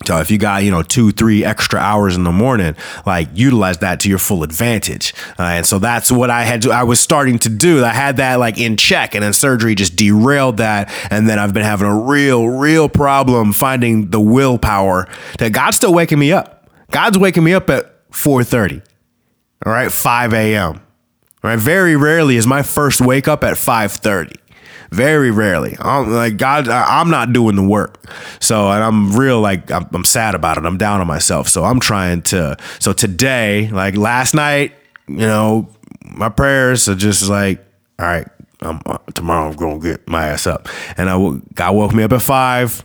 So 0.06 0.18
if 0.18 0.28
you 0.28 0.38
got, 0.38 0.64
you 0.64 0.70
know, 0.72 0.82
two, 0.82 1.12
three 1.12 1.44
extra 1.44 1.78
hours 1.78 2.16
in 2.16 2.24
the 2.24 2.32
morning, 2.32 2.74
like 3.06 3.28
utilize 3.32 3.78
that 3.78 4.00
to 4.00 4.08
your 4.08 4.18
full 4.18 4.42
advantage. 4.42 5.14
Uh, 5.38 5.42
and 5.42 5.66
so 5.66 5.78
that's 5.78 6.10
what 6.10 6.28
I 6.28 6.42
had 6.42 6.62
to, 6.62 6.72
I 6.72 6.82
was 6.82 6.98
starting 6.98 7.38
to 7.40 7.48
do. 7.48 7.84
I 7.84 7.90
had 7.90 8.16
that 8.16 8.40
like 8.40 8.58
in 8.58 8.76
check 8.76 9.14
and 9.14 9.22
then 9.22 9.32
surgery 9.32 9.76
just 9.76 9.94
derailed 9.94 10.56
that. 10.56 10.90
And 11.12 11.28
then 11.28 11.38
I've 11.38 11.54
been 11.54 11.62
having 11.62 11.86
a 11.86 11.96
real, 11.96 12.48
real 12.48 12.88
problem 12.88 13.52
finding 13.52 14.10
the 14.10 14.20
willpower 14.20 15.06
that 15.38 15.52
God's 15.52 15.76
still 15.76 15.94
waking 15.94 16.18
me 16.18 16.32
up. 16.32 16.68
God's 16.90 17.18
waking 17.18 17.44
me 17.44 17.54
up 17.54 17.70
at 17.70 18.10
4.30, 18.10 18.82
all 19.64 19.72
right, 19.72 19.92
5 19.92 20.34
a.m. 20.34 20.80
All 21.42 21.50
right. 21.50 21.58
Very 21.58 21.96
rarely 21.96 22.36
is 22.36 22.46
my 22.46 22.62
first 22.62 23.00
wake 23.00 23.26
up 23.26 23.44
at 23.44 23.54
5.30. 23.54 24.36
Very 24.90 25.30
rarely. 25.30 25.76
I'm 25.78 26.10
like 26.10 26.36
God, 26.36 26.68
I'm 26.68 27.10
not 27.10 27.32
doing 27.32 27.54
the 27.54 27.62
work. 27.62 28.04
So, 28.40 28.70
and 28.70 28.82
I'm 28.82 29.16
real 29.16 29.40
like 29.40 29.70
I'm, 29.70 29.86
I'm 29.92 30.04
sad 30.04 30.34
about 30.34 30.58
it. 30.58 30.64
I'm 30.64 30.78
down 30.78 31.00
on 31.00 31.06
myself. 31.06 31.48
So 31.48 31.64
I'm 31.64 31.78
trying 31.78 32.22
to. 32.22 32.56
So 32.80 32.92
today, 32.92 33.68
like 33.70 33.96
last 33.96 34.34
night, 34.34 34.72
you 35.06 35.18
know, 35.18 35.68
my 36.02 36.28
prayers 36.28 36.88
are 36.88 36.96
just 36.96 37.28
like, 37.28 37.64
all 38.00 38.06
right, 38.06 38.26
I'm, 38.62 38.80
uh, 38.84 38.98
tomorrow 39.14 39.48
I'm 39.48 39.56
gonna 39.56 39.78
get 39.78 40.08
my 40.08 40.26
ass 40.26 40.46
up. 40.46 40.68
And 40.96 41.08
I 41.08 41.16
God 41.54 41.74
woke 41.74 41.94
me 41.94 42.02
up 42.02 42.12
at 42.12 42.22
five. 42.22 42.84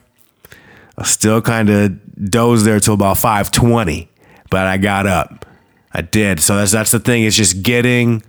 I 0.97 1.03
still 1.03 1.41
kind 1.41 1.69
of 1.69 2.29
dozed 2.29 2.65
there 2.65 2.79
till 2.79 2.93
about 2.93 3.17
five 3.17 3.49
twenty, 3.49 4.09
but 4.49 4.67
I 4.67 4.77
got 4.77 5.07
up. 5.07 5.45
I 5.91 6.01
did. 6.01 6.39
So 6.39 6.57
that's 6.57 6.71
that's 6.71 6.91
the 6.91 6.99
thing. 6.99 7.23
It's 7.23 7.35
just 7.35 7.63
getting 7.63 8.21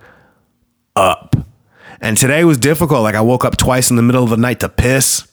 up. 0.94 1.36
And 2.00 2.16
today 2.16 2.44
was 2.44 2.58
difficult. 2.58 3.02
Like 3.02 3.14
I 3.14 3.20
woke 3.20 3.44
up 3.44 3.56
twice 3.56 3.90
in 3.90 3.96
the 3.96 4.02
middle 4.02 4.24
of 4.24 4.30
the 4.30 4.36
night 4.36 4.60
to 4.60 4.68
piss 4.68 5.26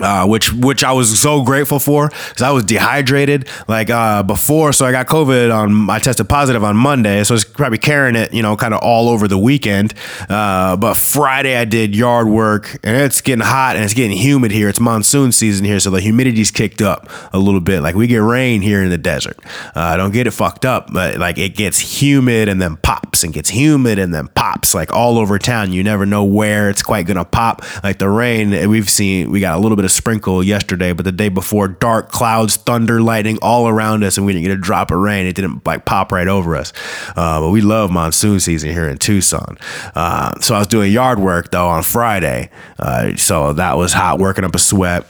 uh, 0.00 0.26
which 0.26 0.52
which 0.54 0.82
I 0.82 0.92
was 0.92 1.20
so 1.20 1.42
grateful 1.42 1.78
for 1.78 2.08
because 2.08 2.42
I 2.42 2.50
was 2.50 2.64
dehydrated 2.64 3.48
like 3.68 3.90
uh, 3.90 4.22
before. 4.22 4.72
So 4.72 4.86
I 4.86 4.92
got 4.92 5.06
COVID 5.06 5.54
on. 5.54 5.90
I 5.90 5.98
tested 5.98 6.28
positive 6.28 6.64
on 6.64 6.76
Monday, 6.76 7.22
so 7.24 7.34
I 7.34 7.36
was 7.36 7.44
probably 7.44 7.76
carrying 7.76 8.16
it, 8.16 8.32
you 8.32 8.42
know, 8.42 8.56
kind 8.56 8.72
of 8.72 8.80
all 8.80 9.10
over 9.10 9.28
the 9.28 9.36
weekend. 9.36 9.92
Uh, 10.30 10.76
but 10.76 10.94
Friday 10.94 11.56
I 11.56 11.66
did 11.66 11.94
yard 11.94 12.26
work, 12.28 12.78
and 12.82 12.96
it's 12.96 13.20
getting 13.20 13.44
hot 13.44 13.76
and 13.76 13.84
it's 13.84 13.92
getting 13.92 14.16
humid 14.16 14.50
here. 14.50 14.70
It's 14.70 14.80
monsoon 14.80 15.30
season 15.30 15.66
here, 15.66 15.78
so 15.78 15.90
the 15.90 16.00
humidity's 16.00 16.50
kicked 16.50 16.80
up 16.80 17.10
a 17.34 17.38
little 17.38 17.60
bit. 17.60 17.82
Like 17.82 17.94
we 17.94 18.06
get 18.06 18.22
rain 18.22 18.62
here 18.62 18.82
in 18.82 18.88
the 18.88 18.98
desert. 18.98 19.38
Uh, 19.76 19.80
I 19.80 19.96
don't 19.98 20.12
get 20.12 20.26
it 20.26 20.30
fucked 20.30 20.64
up, 20.64 20.90
but 20.90 21.18
like 21.18 21.36
it 21.36 21.54
gets 21.54 22.00
humid 22.00 22.48
and 22.48 22.62
then 22.62 22.78
pops 22.78 23.24
and 23.24 23.34
gets 23.34 23.50
humid 23.50 23.98
and 23.98 24.14
then 24.14 24.28
pops 24.28 24.74
like 24.74 24.90
all 24.90 25.18
over 25.18 25.38
town. 25.38 25.72
You 25.72 25.82
never 25.82 26.06
know 26.06 26.24
where 26.24 26.70
it's 26.70 26.82
quite 26.82 27.06
gonna 27.06 27.26
pop. 27.26 27.62
Like 27.84 27.98
the 27.98 28.08
rain 28.08 28.70
we've 28.70 28.88
seen, 28.88 29.30
we 29.30 29.40
got 29.40 29.58
a 29.58 29.60
little 29.60 29.76
bit 29.76 29.81
of 29.84 29.90
sprinkle 29.90 30.42
yesterday, 30.42 30.92
but 30.92 31.04
the 31.04 31.12
day 31.12 31.28
before, 31.28 31.68
dark 31.68 32.10
clouds, 32.10 32.56
thunder, 32.56 33.00
lightning 33.00 33.38
all 33.42 33.68
around 33.68 34.04
us, 34.04 34.16
and 34.16 34.26
we 34.26 34.32
didn't 34.32 34.44
get 34.44 34.52
a 34.52 34.60
drop 34.60 34.90
of 34.90 34.98
rain. 34.98 35.26
It 35.26 35.34
didn't 35.34 35.66
like 35.66 35.84
pop 35.84 36.12
right 36.12 36.28
over 36.28 36.56
us. 36.56 36.72
Uh, 37.16 37.40
but 37.40 37.50
we 37.50 37.60
love 37.60 37.90
monsoon 37.90 38.40
season 38.40 38.70
here 38.70 38.88
in 38.88 38.98
Tucson. 38.98 39.58
Uh, 39.94 40.38
so 40.40 40.54
I 40.54 40.58
was 40.58 40.68
doing 40.68 40.92
yard 40.92 41.18
work 41.18 41.50
though 41.50 41.68
on 41.68 41.82
Friday, 41.82 42.50
uh, 42.78 43.16
so 43.16 43.52
that 43.52 43.76
was 43.76 43.92
hot, 43.92 44.18
working 44.18 44.44
up 44.44 44.54
a 44.54 44.58
sweat 44.58 45.06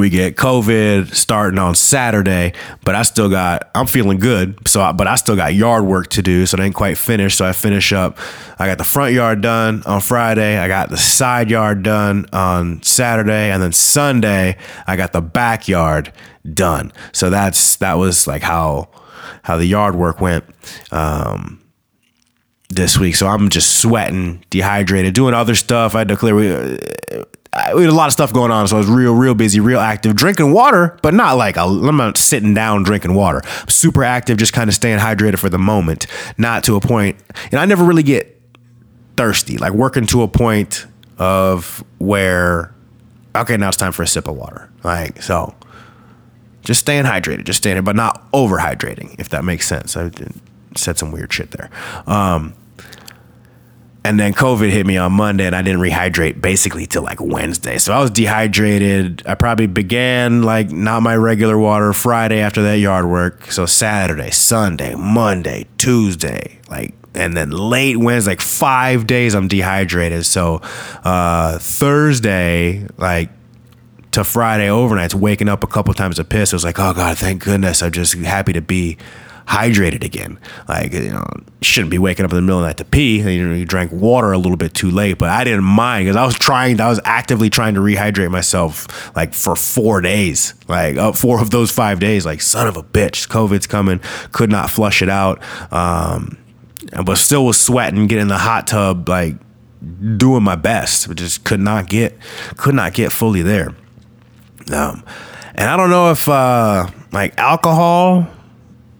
we 0.00 0.10
get 0.10 0.36
COVID 0.36 1.14
starting 1.14 1.58
on 1.58 1.74
Saturday, 1.74 2.52
but 2.84 2.94
I 2.94 3.02
still 3.02 3.28
got, 3.28 3.70
I'm 3.74 3.86
feeling 3.86 4.18
good. 4.18 4.66
So, 4.68 4.80
I, 4.80 4.92
but 4.92 5.06
I 5.06 5.16
still 5.16 5.36
got 5.36 5.54
yard 5.54 5.84
work 5.84 6.08
to 6.10 6.22
do. 6.22 6.46
So, 6.46 6.58
I 6.58 6.64
ain't 6.64 6.74
quite 6.74 6.98
finished. 6.98 7.38
So, 7.38 7.46
I 7.46 7.52
finish 7.52 7.92
up. 7.92 8.18
I 8.58 8.66
got 8.66 8.78
the 8.78 8.84
front 8.84 9.14
yard 9.14 9.40
done 9.40 9.82
on 9.86 10.00
Friday. 10.00 10.58
I 10.58 10.68
got 10.68 10.90
the 10.90 10.96
side 10.96 11.50
yard 11.50 11.82
done 11.82 12.26
on 12.32 12.82
Saturday. 12.82 13.50
And 13.50 13.62
then 13.62 13.72
Sunday, 13.72 14.56
I 14.86 14.96
got 14.96 15.12
the 15.12 15.22
backyard 15.22 16.12
done. 16.52 16.92
So, 17.12 17.30
that's, 17.30 17.76
that 17.76 17.94
was 17.94 18.26
like 18.26 18.42
how, 18.42 18.88
how 19.42 19.56
the 19.56 19.66
yard 19.66 19.94
work 19.94 20.20
went. 20.20 20.44
Um, 20.90 21.62
this 22.68 22.98
week. 22.98 23.14
So 23.14 23.28
I'm 23.28 23.48
just 23.48 23.80
sweating, 23.80 24.44
dehydrated, 24.50 25.14
doing 25.14 25.34
other 25.34 25.54
stuff. 25.54 25.94
I 25.94 25.98
had 25.98 26.08
to 26.08 26.16
clear 26.16 26.34
we 27.74 27.82
had 27.82 27.90
a 27.90 27.94
lot 27.94 28.06
of 28.06 28.12
stuff 28.12 28.32
going 28.32 28.50
on, 28.50 28.68
so 28.68 28.76
I 28.76 28.78
was 28.78 28.88
real, 28.88 29.14
real 29.14 29.34
busy, 29.34 29.60
real 29.60 29.80
active, 29.80 30.14
drinking 30.14 30.52
water, 30.52 30.98
but 31.02 31.14
not 31.14 31.36
like 31.36 31.56
i 31.56 31.64
am 31.64 31.96
not 31.96 32.18
sitting 32.18 32.54
down 32.54 32.82
drinking 32.82 33.14
water. 33.14 33.42
super 33.68 34.04
active, 34.04 34.36
just 34.36 34.52
kind 34.52 34.68
of 34.68 34.74
staying 34.74 34.98
hydrated 34.98 35.38
for 35.38 35.48
the 35.48 35.58
moment, 35.58 36.06
not 36.38 36.64
to 36.64 36.76
a 36.76 36.80
point. 36.80 37.16
And 37.50 37.60
I 37.60 37.64
never 37.64 37.84
really 37.84 38.02
get 38.02 38.40
thirsty, 39.16 39.58
like 39.58 39.72
working 39.72 40.06
to 40.06 40.22
a 40.22 40.28
point 40.28 40.86
of 41.18 41.82
where, 41.98 42.74
okay, 43.34 43.56
now 43.56 43.68
it's 43.68 43.76
time 43.76 43.92
for 43.92 44.02
a 44.02 44.06
sip 44.06 44.28
of 44.28 44.36
water. 44.36 44.70
Like 44.84 45.22
so, 45.22 45.54
just 46.62 46.80
staying 46.80 47.04
hydrated, 47.04 47.44
just 47.44 47.58
staying, 47.58 47.82
but 47.84 47.96
not 47.96 48.30
overhydrating, 48.32 49.18
if 49.18 49.30
that 49.30 49.44
makes 49.44 49.66
sense. 49.66 49.96
I 49.96 50.10
said 50.76 50.98
some 50.98 51.10
weird 51.10 51.32
shit 51.32 51.52
there. 51.52 51.70
Um, 52.06 52.54
and 54.06 54.20
then 54.20 54.32
COVID 54.32 54.70
hit 54.70 54.86
me 54.86 54.96
on 54.98 55.12
Monday, 55.12 55.46
and 55.46 55.56
I 55.56 55.62
didn't 55.62 55.80
rehydrate 55.80 56.40
basically 56.40 56.86
till 56.86 57.02
like 57.02 57.20
Wednesday. 57.20 57.76
So 57.78 57.92
I 57.92 58.00
was 58.00 58.10
dehydrated. 58.12 59.24
I 59.26 59.34
probably 59.34 59.66
began 59.66 60.42
like 60.42 60.70
not 60.70 61.02
my 61.02 61.16
regular 61.16 61.58
water 61.58 61.92
Friday 61.92 62.38
after 62.38 62.62
that 62.62 62.78
yard 62.78 63.06
work. 63.06 63.50
So 63.50 63.66
Saturday, 63.66 64.30
Sunday, 64.30 64.94
Monday, 64.94 65.66
Tuesday, 65.76 66.60
like, 66.70 66.94
and 67.14 67.36
then 67.36 67.50
late 67.50 67.96
Wednesday, 67.96 68.30
like 68.30 68.40
five 68.40 69.08
days 69.08 69.34
I'm 69.34 69.48
dehydrated. 69.48 70.24
So 70.24 70.60
uh, 71.02 71.58
Thursday, 71.58 72.86
like 72.98 73.30
to 74.12 74.22
Friday 74.22 74.68
overnights, 74.68 75.14
waking 75.14 75.48
up 75.48 75.64
a 75.64 75.66
couple 75.66 75.92
times 75.94 76.16
to 76.16 76.24
piss. 76.24 76.52
I 76.52 76.56
was 76.56 76.64
like, 76.64 76.78
oh 76.78 76.94
God, 76.94 77.18
thank 77.18 77.42
goodness. 77.42 77.82
I'm 77.82 77.90
just 77.90 78.14
happy 78.14 78.52
to 78.52 78.62
be 78.62 78.98
hydrated 79.46 80.04
again. 80.04 80.38
Like, 80.68 80.92
you 80.92 81.10
know, 81.10 81.24
shouldn't 81.62 81.90
be 81.90 81.98
waking 81.98 82.24
up 82.24 82.32
in 82.32 82.36
the 82.36 82.42
middle 82.42 82.58
of 82.58 82.62
the 82.62 82.68
night 82.68 82.76
to 82.78 82.84
pee. 82.84 83.20
You 83.20 83.48
know, 83.48 83.54
you 83.54 83.64
drank 83.64 83.92
water 83.92 84.32
a 84.32 84.38
little 84.38 84.56
bit 84.56 84.74
too 84.74 84.90
late, 84.90 85.18
but 85.18 85.30
I 85.30 85.44
didn't 85.44 85.64
mind 85.64 86.06
because 86.06 86.16
I 86.16 86.24
was 86.24 86.34
trying, 86.34 86.80
I 86.80 86.88
was 86.88 87.00
actively 87.04 87.48
trying 87.48 87.74
to 87.74 87.80
rehydrate 87.80 88.30
myself 88.30 89.14
like 89.16 89.34
for 89.34 89.56
four 89.56 90.00
days, 90.00 90.54
like 90.68 90.96
uh, 90.96 91.12
four 91.12 91.40
of 91.40 91.50
those 91.50 91.70
five 91.70 92.00
days. 92.00 92.26
Like, 92.26 92.40
son 92.40 92.66
of 92.66 92.76
a 92.76 92.82
bitch, 92.82 93.28
COVID's 93.28 93.66
coming, 93.66 94.00
could 94.32 94.50
not 94.50 94.70
flush 94.70 95.00
it 95.02 95.08
out. 95.08 95.42
Um, 95.72 96.38
but 97.04 97.16
still 97.16 97.44
was 97.44 97.60
sweating, 97.60 98.06
getting 98.06 98.22
in 98.22 98.28
the 98.28 98.38
hot 98.38 98.66
tub, 98.66 99.08
like 99.08 99.34
doing 100.16 100.42
my 100.42 100.56
best, 100.56 101.08
but 101.08 101.16
just 101.16 101.44
could 101.44 101.60
not 101.60 101.88
get, 101.88 102.16
could 102.56 102.74
not 102.74 102.94
get 102.94 103.12
fully 103.12 103.42
there. 103.42 103.68
Um, 104.72 105.04
and 105.54 105.70
I 105.70 105.76
don't 105.76 105.90
know 105.90 106.10
if 106.10 106.28
uh, 106.28 106.88
like 107.12 107.38
alcohol 107.38 108.28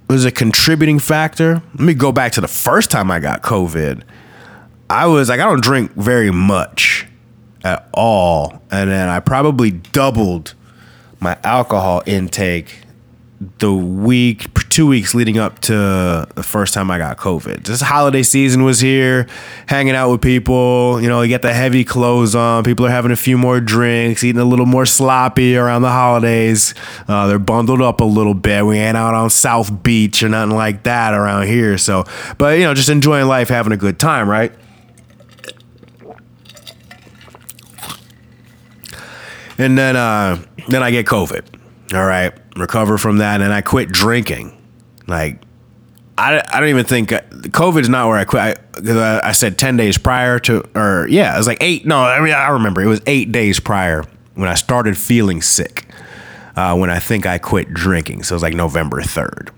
was 0.08 0.24
a 0.24 0.30
contributing 0.30 0.98
factor. 0.98 1.62
Let 1.74 1.80
me 1.80 1.94
go 1.94 2.12
back 2.12 2.32
to 2.32 2.40
the 2.40 2.48
first 2.48 2.90
time 2.90 3.10
I 3.10 3.18
got 3.20 3.42
COVID. 3.42 4.02
I 4.88 5.06
was 5.06 5.28
like, 5.28 5.40
I 5.40 5.44
don't 5.44 5.62
drink 5.62 5.92
very 5.92 6.30
much 6.30 7.06
at 7.64 7.88
all. 7.92 8.62
And 8.70 8.90
then 8.90 9.08
I 9.08 9.20
probably 9.20 9.72
doubled 9.72 10.54
my 11.18 11.36
alcohol 11.42 12.02
intake 12.06 12.80
the 13.58 13.72
week, 13.72 14.46
two 14.70 14.86
weeks 14.86 15.14
leading 15.14 15.36
up 15.36 15.58
to 15.58 16.26
the 16.34 16.42
first 16.42 16.72
time 16.72 16.90
I 16.90 16.96
got 16.98 17.18
COVID. 17.18 17.64
This 17.64 17.82
holiday 17.82 18.22
season 18.22 18.64
was 18.64 18.80
here, 18.80 19.26
hanging 19.66 19.94
out 19.94 20.10
with 20.10 20.22
people. 20.22 21.00
You 21.02 21.08
know, 21.08 21.20
you 21.20 21.28
get 21.28 21.42
the 21.42 21.52
heavy 21.52 21.84
clothes 21.84 22.34
on. 22.34 22.64
People 22.64 22.86
are 22.86 22.90
having 22.90 23.12
a 23.12 23.16
few 23.16 23.36
more 23.36 23.60
drinks, 23.60 24.24
eating 24.24 24.40
a 24.40 24.44
little 24.44 24.64
more 24.64 24.86
sloppy 24.86 25.56
around 25.56 25.82
the 25.82 25.90
holidays. 25.90 26.74
Uh, 27.08 27.26
they're 27.26 27.38
bundled 27.38 27.82
up 27.82 28.00
a 28.00 28.04
little 28.04 28.34
bit. 28.34 28.64
We 28.64 28.78
ain't 28.78 28.96
out 28.96 29.14
on 29.14 29.28
South 29.28 29.82
Beach 29.82 30.22
or 30.22 30.30
nothing 30.30 30.56
like 30.56 30.84
that 30.84 31.12
around 31.12 31.46
here. 31.46 31.76
So, 31.76 32.04
but 32.38 32.58
you 32.58 32.64
know, 32.64 32.72
just 32.72 32.88
enjoying 32.88 33.26
life, 33.26 33.50
having 33.50 33.72
a 33.72 33.76
good 33.76 33.98
time, 33.98 34.30
right? 34.30 34.52
And 39.58 39.76
then, 39.76 39.96
uh, 39.96 40.42
then 40.68 40.82
I 40.82 40.90
get 40.90 41.06
COVID. 41.06 41.44
All 41.94 42.04
right 42.04 42.32
recover 42.56 42.98
from 42.98 43.18
that, 43.18 43.40
and 43.40 43.52
I 43.52 43.60
quit 43.60 43.90
drinking. 43.90 44.56
Like, 45.06 45.42
I, 46.18 46.42
I 46.48 46.60
don't 46.60 46.70
even 46.70 46.84
think 46.84 47.10
COVID 47.10 47.82
is 47.82 47.88
not 47.88 48.08
where 48.08 48.18
I 48.18 48.24
quit. 48.24 48.58
I, 48.88 49.20
I 49.22 49.32
said 49.32 49.58
10 49.58 49.76
days 49.76 49.98
prior 49.98 50.38
to, 50.40 50.64
or 50.74 51.06
yeah, 51.08 51.34
it 51.34 51.38
was 51.38 51.46
like 51.46 51.58
eight. 51.60 51.86
No, 51.86 52.00
I 52.00 52.20
mean, 52.20 52.32
I 52.32 52.48
remember 52.48 52.82
it 52.82 52.86
was 52.86 53.00
eight 53.06 53.32
days 53.32 53.60
prior 53.60 54.04
when 54.34 54.48
I 54.48 54.54
started 54.54 54.96
feeling 54.96 55.42
sick, 55.42 55.86
uh, 56.56 56.76
when 56.76 56.90
I 56.90 56.98
think 56.98 57.26
I 57.26 57.38
quit 57.38 57.72
drinking. 57.72 58.22
So 58.24 58.34
it 58.34 58.36
was 58.36 58.42
like 58.42 58.54
November 58.54 59.00
3rd. 59.00 59.50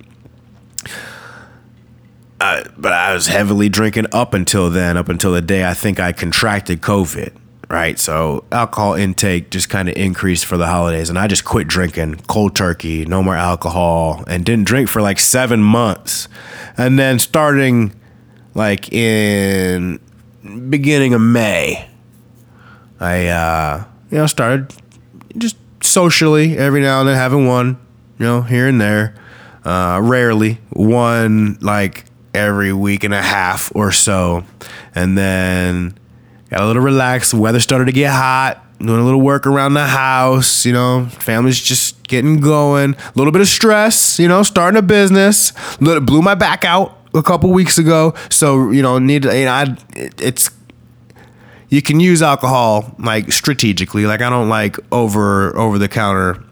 Uh, 2.41 2.63
but 2.77 2.93
I 2.93 3.15
was 3.15 3.27
heavily 3.27 3.69
drinking 3.69 4.07
up 4.13 4.33
until 4.33 4.71
then, 4.71 4.97
up 4.97 5.09
until 5.09 5.33
the 5.33 5.43
day 5.43 5.65
I 5.65 5.75
think 5.75 5.99
I 5.99 6.13
contracted 6.13 6.81
COVID 6.81 7.37
right? 7.69 7.99
So 7.99 8.45
alcohol 8.51 8.95
intake 8.95 9.51
just 9.51 9.69
kind 9.69 9.89
of 9.89 9.97
increased 9.97 10.47
for 10.47 10.57
the 10.57 10.67
holidays, 10.67 11.11
and 11.11 11.19
I 11.19 11.27
just 11.27 11.45
quit 11.45 11.69
drinking 11.69 12.17
cold 12.27 12.57
turkey, 12.57 13.05
no 13.05 13.23
more 13.23 13.37
alcohol, 13.37 14.25
and 14.27 14.45
didn't 14.45 14.67
drink 14.67 14.89
for 14.89 15.03
like 15.03 15.19
seven 15.19 15.63
months, 15.63 16.29
and 16.77 16.99
then 16.99 17.19
starting 17.19 17.93
like 18.55 18.93
in 18.93 20.01
beginning 20.71 21.15
of 21.15 21.21
May, 21.21 21.89
I 23.01 23.27
uh, 23.29 23.85
you 24.11 24.19
know 24.19 24.27
started 24.27 24.73
just 25.37 25.57
socially 25.83 26.57
every 26.57 26.81
now 26.81 27.01
and 27.01 27.09
then 27.09 27.17
having 27.17 27.47
one, 27.47 27.79
you 28.19 28.27
know, 28.27 28.43
here 28.43 28.67
and 28.67 28.81
there, 28.81 29.15
uh, 29.65 30.01
rarely. 30.03 30.59
One 30.71 31.59
like 31.61 32.05
every 32.35 32.73
week 32.73 33.05
and 33.05 33.15
a 33.15 33.23
half 33.23 33.71
or 33.75 33.93
so, 33.93 34.45
and 34.95 35.19
then 35.19 35.98
Got 36.51 36.61
a 36.61 36.67
little 36.67 36.83
relaxed. 36.83 37.33
The 37.33 37.39
weather 37.39 37.61
started 37.61 37.87
to 37.87 37.93
get 37.93 38.11
hot. 38.11 38.65
Doing 38.79 39.01
a 39.01 39.05
little 39.05 39.21
work 39.21 39.47
around 39.47 39.75
the 39.75 39.87
house. 39.87 40.65
You 40.65 40.73
know, 40.73 41.07
family's 41.11 41.61
just 41.61 42.07
getting 42.07 42.41
going. 42.41 42.95
A 42.95 43.13
little 43.17 43.33
bit 43.33 43.43
of 43.43 43.49
stress. 43.49 44.19
You 44.19 44.29
know, 44.29 44.43
starting 44.43 44.79
a 44.79 44.83
business. 44.83 45.53
Little, 45.81 46.03
Blew 46.03 46.23
my 46.23 46.35
back 46.35 46.65
out 46.65 46.97
a 47.15 47.23
couple 47.23 47.51
weeks 47.51 47.77
ago. 47.77 48.15
So 48.31 48.71
you 48.71 48.83
know, 48.83 48.99
need 48.99 49.25
you 49.25 49.45
know, 49.45 49.51
I, 49.51 49.77
it's 49.95 50.51
you 51.69 51.83
can 51.83 52.01
use 52.01 52.23
alcohol 52.23 52.95
like 52.99 53.31
strategically. 53.33 54.07
Like 54.07 54.23
I 54.23 54.31
don't 54.31 54.49
like 54.49 54.77
over 54.93 55.57
over 55.57 55.79
the 55.79 55.89
counter. 55.89 56.43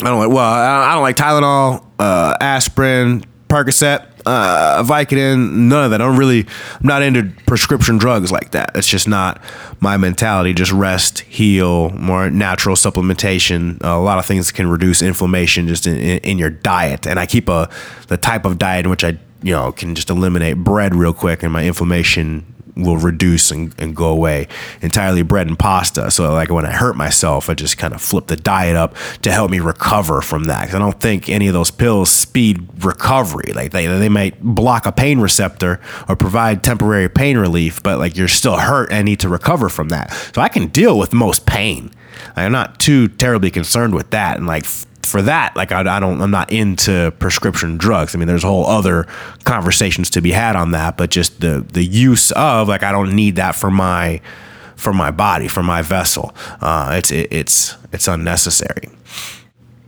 I 0.00 0.04
don't 0.04 0.18
like 0.18 0.30
well 0.30 0.38
I 0.38 0.94
don't 0.94 1.02
like 1.02 1.16
Tylenol, 1.16 1.84
uh, 1.98 2.36
aspirin, 2.40 3.24
Percocet 3.48 4.07
uh, 4.26 4.82
Vicodin, 4.84 5.52
none 5.52 5.84
of 5.84 5.90
that. 5.90 6.00
I 6.00 6.04
don't 6.04 6.16
really, 6.16 6.40
I'm 6.40 6.86
not 6.86 7.02
into 7.02 7.32
prescription 7.46 7.98
drugs 7.98 8.30
like 8.30 8.50
that. 8.52 8.74
That's 8.74 8.86
just 8.86 9.08
not 9.08 9.40
my 9.80 9.96
mentality. 9.96 10.52
Just 10.52 10.72
rest, 10.72 11.20
heal, 11.20 11.90
more 11.90 12.30
natural 12.30 12.76
supplementation. 12.76 13.82
Uh, 13.84 13.96
a 13.96 14.00
lot 14.00 14.18
of 14.18 14.26
things 14.26 14.50
can 14.52 14.66
reduce 14.66 15.02
inflammation 15.02 15.68
just 15.68 15.86
in, 15.86 15.96
in, 15.96 16.18
in 16.18 16.38
your 16.38 16.50
diet. 16.50 17.06
And 17.06 17.18
I 17.18 17.26
keep 17.26 17.48
a 17.48 17.70
the 18.08 18.16
type 18.16 18.44
of 18.44 18.58
diet 18.58 18.86
in 18.86 18.90
which 18.90 19.04
I, 19.04 19.18
you 19.42 19.52
know, 19.52 19.72
can 19.72 19.94
just 19.94 20.10
eliminate 20.10 20.58
bread 20.58 20.94
real 20.94 21.12
quick, 21.12 21.42
and 21.42 21.52
my 21.52 21.64
inflammation 21.64 22.44
will 22.78 22.96
reduce 22.96 23.50
and, 23.50 23.74
and 23.78 23.94
go 23.94 24.06
away 24.06 24.48
entirely 24.80 25.22
bread 25.22 25.48
and 25.48 25.58
pasta. 25.58 26.10
So 26.10 26.32
like 26.32 26.50
when 26.50 26.64
I 26.64 26.70
hurt 26.72 26.96
myself, 26.96 27.50
I 27.50 27.54
just 27.54 27.76
kind 27.76 27.92
of 27.92 28.00
flip 28.00 28.28
the 28.28 28.36
diet 28.36 28.76
up 28.76 28.94
to 29.22 29.32
help 29.32 29.50
me 29.50 29.60
recover 29.60 30.22
from 30.22 30.44
that. 30.44 30.66
Cause 30.66 30.74
I 30.74 30.78
don't 30.78 30.98
think 31.00 31.28
any 31.28 31.48
of 31.48 31.54
those 31.54 31.70
pills 31.70 32.10
speed 32.10 32.66
recovery. 32.84 33.52
Like 33.52 33.72
they, 33.72 33.86
they 33.86 34.08
might 34.08 34.40
block 34.42 34.86
a 34.86 34.92
pain 34.92 35.20
receptor 35.20 35.80
or 36.08 36.16
provide 36.16 36.62
temporary 36.62 37.08
pain 37.08 37.36
relief, 37.36 37.82
but 37.82 37.98
like 37.98 38.16
you're 38.16 38.28
still 38.28 38.56
hurt 38.56 38.90
and 38.92 39.04
need 39.04 39.20
to 39.20 39.28
recover 39.28 39.68
from 39.68 39.88
that. 39.88 40.12
So 40.34 40.40
I 40.40 40.48
can 40.48 40.68
deal 40.68 40.98
with 40.98 41.12
most 41.12 41.46
pain. 41.46 41.90
I'm 42.36 42.52
not 42.52 42.78
too 42.78 43.08
terribly 43.08 43.50
concerned 43.50 43.94
with 43.94 44.10
that. 44.10 44.36
And 44.36 44.46
like 44.46 44.64
for 45.02 45.22
that, 45.22 45.56
like 45.56 45.72
I, 45.72 45.80
I, 45.80 46.00
don't, 46.00 46.20
I'm 46.20 46.30
not 46.30 46.52
into 46.52 47.12
prescription 47.18 47.78
drugs. 47.78 48.14
I 48.14 48.18
mean, 48.18 48.28
there's 48.28 48.42
whole 48.42 48.66
other 48.66 49.06
conversations 49.44 50.10
to 50.10 50.20
be 50.20 50.32
had 50.32 50.56
on 50.56 50.72
that, 50.72 50.96
but 50.96 51.10
just 51.10 51.40
the 51.40 51.64
the 51.72 51.84
use 51.84 52.30
of 52.32 52.68
like 52.68 52.82
I 52.82 52.92
don't 52.92 53.14
need 53.14 53.36
that 53.36 53.54
for 53.54 53.70
my 53.70 54.20
for 54.76 54.92
my 54.92 55.10
body, 55.10 55.48
for 55.48 55.62
my 55.62 55.82
vessel. 55.82 56.34
Uh, 56.60 56.94
it's 56.98 57.10
it, 57.10 57.28
it's 57.32 57.76
it's 57.92 58.08
unnecessary. 58.08 58.90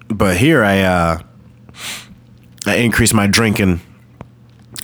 But 0.09 0.37
here 0.37 0.65
I 0.65 0.81
uh, 0.81 1.19
I 2.67 2.77
increase 2.77 3.13
my 3.13 3.27
drinking 3.27 3.81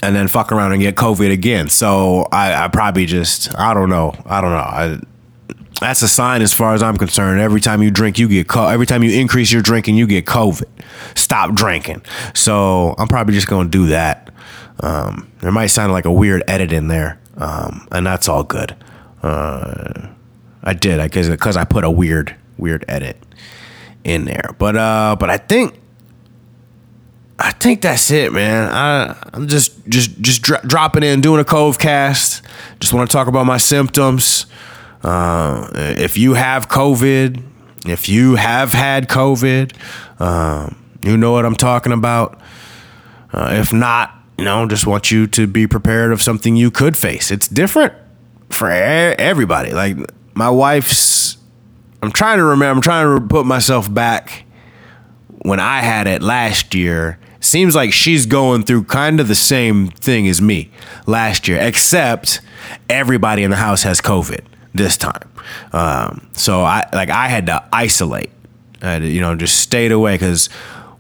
and 0.02 0.14
then 0.14 0.28
fuck 0.28 0.52
around 0.52 0.72
and 0.72 0.80
get 0.80 0.94
COVID 0.94 1.32
again. 1.32 1.68
So 1.68 2.28
I, 2.32 2.64
I 2.64 2.68
probably 2.68 3.06
just 3.06 3.54
I 3.58 3.74
don't 3.74 3.88
know 3.88 4.14
I 4.26 4.40
don't 4.40 4.50
know 4.50 4.56
I 4.56 5.00
that's 5.80 6.02
a 6.02 6.08
sign 6.08 6.42
as 6.42 6.52
far 6.52 6.74
as 6.74 6.82
I'm 6.82 6.96
concerned. 6.96 7.40
Every 7.40 7.60
time 7.60 7.82
you 7.82 7.90
drink, 7.90 8.18
you 8.18 8.28
get 8.28 8.48
co- 8.48 8.68
every 8.68 8.86
time 8.86 9.02
you 9.02 9.18
increase 9.20 9.52
your 9.52 9.62
drinking, 9.62 9.96
you 9.96 10.06
get 10.06 10.24
COVID. 10.26 10.64
Stop 11.14 11.54
drinking. 11.54 12.02
So 12.34 12.94
I'm 12.98 13.08
probably 13.08 13.34
just 13.34 13.48
gonna 13.48 13.68
do 13.68 13.86
that. 13.88 14.30
Um, 14.80 15.30
there 15.40 15.52
might 15.52 15.66
sound 15.66 15.92
like 15.92 16.04
a 16.04 16.12
weird 16.12 16.42
edit 16.48 16.72
in 16.72 16.88
there, 16.88 17.18
um, 17.36 17.86
and 17.92 18.06
that's 18.06 18.28
all 18.28 18.42
good. 18.42 18.74
Uh, 19.22 20.08
I 20.62 20.72
did, 20.74 21.00
I 21.00 21.08
guess, 21.08 21.28
because 21.28 21.56
I 21.56 21.64
put 21.64 21.84
a 21.84 21.90
weird, 21.90 22.34
weird 22.58 22.84
edit 22.88 23.16
in 24.04 24.24
there. 24.24 24.54
But 24.58 24.76
uh, 24.76 25.16
but 25.18 25.30
I 25.30 25.36
think 25.38 25.78
I 27.38 27.52
think 27.52 27.82
that's 27.82 28.10
it, 28.10 28.32
man. 28.32 28.70
I 28.72 29.16
I'm 29.32 29.46
just 29.48 29.86
just 29.88 30.20
just 30.20 30.42
dro- 30.42 30.60
dropping 30.66 31.02
in, 31.02 31.20
doing 31.20 31.40
a 31.40 31.44
Covcast. 31.44 32.42
Just 32.80 32.92
want 32.94 33.10
to 33.10 33.14
talk 33.14 33.26
about 33.28 33.46
my 33.46 33.58
symptoms. 33.58 34.46
Uh, 35.06 35.70
if 35.72 36.18
you 36.18 36.34
have 36.34 36.68
COVID, 36.68 37.40
if 37.86 38.08
you 38.08 38.34
have 38.34 38.72
had 38.72 39.08
COVID, 39.08 39.72
um, 40.20 40.84
you 41.00 41.16
know 41.16 41.30
what 41.30 41.44
I'm 41.44 41.54
talking 41.54 41.92
about. 41.92 42.40
Uh, 43.32 43.50
if 43.52 43.72
not, 43.72 44.12
you 44.36 44.44
know, 44.44 44.66
just 44.66 44.84
want 44.84 45.12
you 45.12 45.28
to 45.28 45.46
be 45.46 45.68
prepared 45.68 46.12
of 46.12 46.20
something 46.20 46.56
you 46.56 46.72
could 46.72 46.98
face. 46.98 47.30
It's 47.30 47.46
different 47.46 47.94
for 48.50 48.68
everybody. 48.68 49.70
Like 49.70 49.96
my 50.34 50.50
wife's, 50.50 51.38
I'm 52.02 52.10
trying 52.10 52.38
to 52.38 52.44
remember, 52.44 52.78
I'm 52.78 52.82
trying 52.82 53.20
to 53.20 53.24
put 53.28 53.46
myself 53.46 53.92
back 53.92 54.44
when 55.42 55.60
I 55.60 55.82
had 55.82 56.08
it 56.08 56.20
last 56.20 56.74
year. 56.74 57.20
Seems 57.38 57.76
like 57.76 57.92
she's 57.92 58.26
going 58.26 58.64
through 58.64 58.84
kind 58.84 59.20
of 59.20 59.28
the 59.28 59.36
same 59.36 59.86
thing 59.86 60.26
as 60.26 60.42
me 60.42 60.72
last 61.06 61.46
year, 61.46 61.60
except 61.60 62.40
everybody 62.90 63.44
in 63.44 63.50
the 63.50 63.56
house 63.56 63.84
has 63.84 64.00
COVID 64.00 64.40
this 64.76 64.96
time. 64.96 65.28
Um, 65.72 66.28
so 66.32 66.62
I 66.62 66.88
like 66.92 67.10
I 67.10 67.28
had 67.28 67.46
to 67.46 67.64
isolate. 67.72 68.30
I 68.82 68.92
had 68.92 69.02
to, 69.02 69.08
you 69.08 69.20
know, 69.20 69.34
just 69.34 69.60
stayed 69.60 69.92
away 69.92 70.14
because 70.14 70.48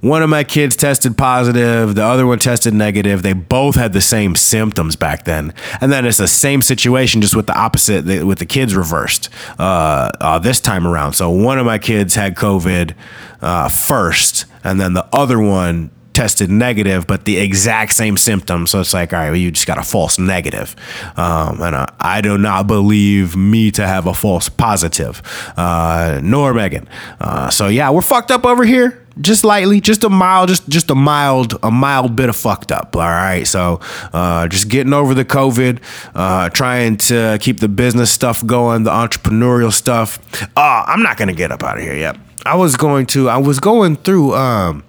one 0.00 0.22
of 0.22 0.28
my 0.28 0.44
kids 0.44 0.76
tested 0.76 1.16
positive, 1.16 1.94
the 1.94 2.04
other 2.04 2.26
one 2.26 2.38
tested 2.38 2.74
negative. 2.74 3.22
They 3.22 3.32
both 3.32 3.74
had 3.74 3.92
the 3.92 4.00
same 4.00 4.34
symptoms 4.36 4.94
back 4.94 5.24
then, 5.24 5.52
and 5.80 5.90
then 5.90 6.06
it's 6.06 6.18
the 6.18 6.28
same 6.28 6.62
situation, 6.62 7.20
just 7.20 7.34
with 7.34 7.46
the 7.46 7.58
opposite, 7.58 8.04
with 8.24 8.38
the 8.38 8.46
kids 8.46 8.74
reversed 8.76 9.30
uh, 9.58 10.10
uh, 10.20 10.38
this 10.38 10.60
time 10.60 10.86
around. 10.86 11.14
So 11.14 11.30
one 11.30 11.58
of 11.58 11.66
my 11.66 11.78
kids 11.78 12.14
had 12.14 12.36
COVID 12.36 12.94
uh, 13.40 13.68
first, 13.68 14.44
and 14.62 14.80
then 14.80 14.92
the 14.94 15.06
other 15.12 15.40
one 15.40 15.90
tested 16.16 16.50
negative, 16.50 17.06
but 17.06 17.26
the 17.26 17.36
exact 17.36 17.92
same 17.92 18.16
symptoms. 18.16 18.70
So 18.70 18.80
it's 18.80 18.94
like, 18.94 19.12
all 19.12 19.18
right, 19.18 19.28
well, 19.28 19.36
you 19.36 19.50
just 19.50 19.66
got 19.66 19.76
a 19.76 19.82
false 19.82 20.18
negative. 20.18 20.74
Um, 21.14 21.60
and 21.60 21.76
uh, 21.76 21.86
I 22.00 22.22
do 22.22 22.38
not 22.38 22.66
believe 22.66 23.36
me 23.36 23.70
to 23.72 23.86
have 23.86 24.06
a 24.06 24.14
false 24.14 24.48
positive, 24.48 25.20
uh, 25.58 26.20
nor 26.22 26.54
Megan. 26.54 26.88
Uh, 27.20 27.50
so 27.50 27.68
yeah, 27.68 27.90
we're 27.90 28.00
fucked 28.00 28.30
up 28.30 28.46
over 28.46 28.64
here. 28.64 29.02
Just 29.20 29.44
lightly, 29.44 29.80
just 29.80 30.04
a 30.04 30.10
mild, 30.10 30.48
just 30.48 30.68
just 30.68 30.90
a 30.90 30.94
mild, 30.94 31.58
a 31.62 31.70
mild 31.70 32.16
bit 32.16 32.28
of 32.28 32.36
fucked 32.36 32.70
up. 32.70 32.96
All 32.96 33.02
right, 33.02 33.46
so 33.46 33.80
uh, 34.12 34.46
just 34.48 34.68
getting 34.68 34.92
over 34.92 35.14
the 35.14 35.24
COVID, 35.24 35.80
uh, 36.14 36.50
trying 36.50 36.98
to 37.08 37.38
keep 37.40 37.60
the 37.60 37.68
business 37.68 38.10
stuff 38.10 38.44
going, 38.44 38.82
the 38.84 38.90
entrepreneurial 38.90 39.72
stuff. 39.72 40.18
Uh, 40.54 40.84
I'm 40.86 41.02
not 41.02 41.16
gonna 41.16 41.32
get 41.34 41.50
up 41.50 41.62
out 41.62 41.78
of 41.78 41.82
here 41.82 41.96
yet. 41.96 42.16
I 42.44 42.56
was 42.56 42.76
going 42.76 43.06
to. 43.06 43.28
I 43.30 43.38
was 43.38 43.58
going 43.58 43.96
through. 43.96 44.34
Um, 44.34 44.82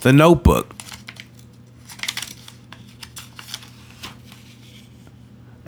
the 0.00 0.12
Notebook. 0.12 0.74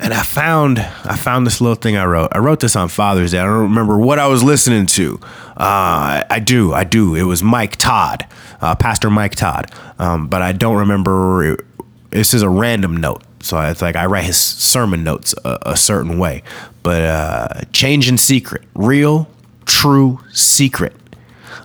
and 0.03 0.12
I 0.12 0.25
found 0.25 0.81
I 0.81 1.16
found 1.16 1.47
this 1.47 1.61
little 1.61 1.77
thing 1.77 1.97
I 1.97 2.05
wrote. 2.05 2.31
I 2.33 2.38
wrote 2.38 2.61
this 2.61 2.75
on 2.77 2.88
Father's 2.88 3.31
Day. 3.31 3.38
I 3.38 3.45
don't 3.45 3.62
remember 3.62 3.97
what 3.97 4.18
I 4.18 4.27
was 4.27 4.42
listening 4.42 4.87
to. 4.87 5.18
Uh, 5.57 6.25
I 6.29 6.42
do, 6.45 6.73
I 6.73 6.85
do. 6.85 7.14
It 7.14 7.23
was 7.23 7.42
Mike 7.42 7.77
Todd, 7.77 8.27
uh, 8.61 8.75
Pastor 8.75 9.11
Mike 9.11 9.37
Todd, 9.37 9.73
um, 9.99 10.27
but 10.27 10.42
I 10.42 10.53
don't 10.53 10.77
remember. 10.77 11.64
This 12.11 12.35
is 12.35 12.42
a 12.42 12.49
random 12.49 12.97
note, 12.97 13.23
so 13.40 13.59
it's 13.61 13.81
like 13.81 13.97
I 13.97 14.07
write 14.07 14.25
his 14.25 14.37
sermon 14.37 15.05
notes 15.05 15.35
a, 15.45 15.59
a 15.62 15.77
certain 15.77 16.18
way. 16.18 16.42
But 16.83 17.03
uh, 17.03 17.49
change 17.73 18.09
in 18.09 18.18
secret, 18.18 18.62
real, 18.75 19.29
true 19.66 20.18
secret. 20.33 20.95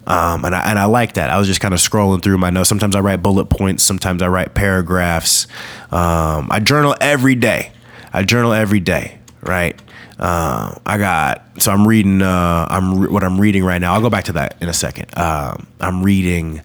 Um, 0.08 0.46
and 0.46 0.56
I 0.56 0.70
and 0.70 0.80
I 0.80 0.86
like 0.86 1.14
that. 1.14 1.30
I 1.30 1.38
was 1.38 1.48
just 1.48 1.60
kind 1.60 1.74
of 1.74 1.82
scrolling 1.82 2.24
through 2.24 2.38
my 2.38 2.50
notes. 2.50 2.70
Sometimes 2.70 2.96
I 2.96 3.02
write 3.02 3.22
bullet 3.22 3.46
points. 3.46 3.84
Sometimes 3.84 4.22
I 4.22 4.30
write 4.30 4.54
paragraphs. 4.54 5.48
Um, 5.92 6.48
I 6.50 6.62
journal 6.62 6.96
every 7.02 7.36
day. 7.36 7.74
I 8.14 8.24
journal 8.24 8.54
every 8.54 8.80
day, 8.80 9.20
right? 9.42 9.80
Uh, 10.18 10.74
I 10.86 10.98
got 10.98 11.46
so 11.60 11.72
I'm 11.72 11.86
reading. 11.86 12.22
Uh, 12.22 12.66
I'm 12.70 13.00
re- 13.00 13.10
what 13.10 13.24
I'm 13.24 13.40
reading 13.40 13.66
right 13.66 13.80
now. 13.80 13.94
I'll 13.94 14.02
go 14.02 14.10
back 14.10 14.24
to 14.26 14.34
that 14.34 14.56
in 14.62 14.70
a 14.70 14.74
second. 14.74 15.16
Um, 15.18 15.68
I'm 15.82 16.02
reading. 16.04 16.62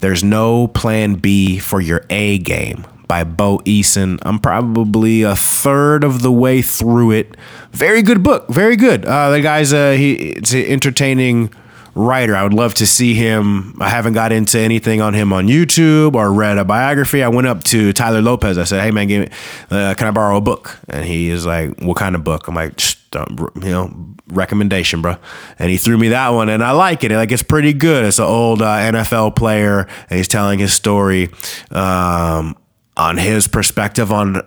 There's 0.00 0.22
no 0.22 0.68
plan 0.68 1.14
B 1.14 1.58
for 1.58 1.80
your 1.80 2.04
A 2.10 2.38
game 2.38 2.86
by 3.08 3.24
Bo 3.24 3.58
Eason. 3.60 4.18
I'm 4.22 4.38
probably 4.38 5.22
a 5.22 5.34
third 5.34 6.04
of 6.04 6.20
the 6.20 6.30
way 6.30 6.60
through 6.60 7.12
it. 7.12 7.34
Very 7.72 8.02
good 8.02 8.22
book. 8.22 8.46
Very 8.48 8.76
good. 8.76 9.06
Uh, 9.06 9.30
the 9.30 9.40
guy's 9.40 9.72
uh, 9.72 9.92
he 9.92 10.12
it's 10.12 10.52
entertaining 10.54 11.50
writer. 11.98 12.36
I 12.36 12.42
would 12.44 12.54
love 12.54 12.74
to 12.74 12.86
see 12.86 13.14
him. 13.14 13.76
I 13.80 13.88
haven't 13.88 14.12
got 14.12 14.30
into 14.32 14.58
anything 14.58 15.00
on 15.00 15.14
him 15.14 15.32
on 15.32 15.48
YouTube 15.48 16.14
or 16.14 16.32
read 16.32 16.56
a 16.56 16.64
biography. 16.64 17.22
I 17.22 17.28
went 17.28 17.46
up 17.46 17.64
to 17.64 17.92
Tyler 17.92 18.22
Lopez. 18.22 18.56
I 18.56 18.64
said, 18.64 18.82
"Hey 18.82 18.90
man, 18.90 19.08
give 19.08 19.28
me, 19.28 19.36
uh, 19.70 19.94
can 19.94 20.06
I 20.06 20.10
borrow 20.12 20.36
a 20.36 20.40
book?" 20.40 20.78
And 20.88 21.04
he 21.04 21.28
is 21.28 21.44
like, 21.44 21.80
"What 21.80 21.96
kind 21.96 22.14
of 22.14 22.22
book?" 22.24 22.46
I'm 22.48 22.54
like, 22.54 22.80
"You 23.14 23.50
know, 23.54 24.14
recommendation, 24.28 25.02
bro." 25.02 25.16
And 25.58 25.70
he 25.70 25.76
threw 25.76 25.98
me 25.98 26.08
that 26.10 26.28
one, 26.30 26.48
and 26.48 26.62
I 26.62 26.70
like 26.70 27.02
it. 27.04 27.10
Like 27.10 27.32
it's 27.32 27.42
pretty 27.42 27.72
good. 27.72 28.04
It's 28.04 28.18
an 28.18 28.26
old 28.26 28.62
uh, 28.62 28.66
NFL 28.66 29.34
player, 29.36 29.88
and 30.08 30.16
he's 30.16 30.28
telling 30.28 30.60
his 30.60 30.72
story 30.72 31.30
um, 31.70 32.56
on 32.96 33.16
his 33.16 33.48
perspective 33.48 34.12
on 34.12 34.42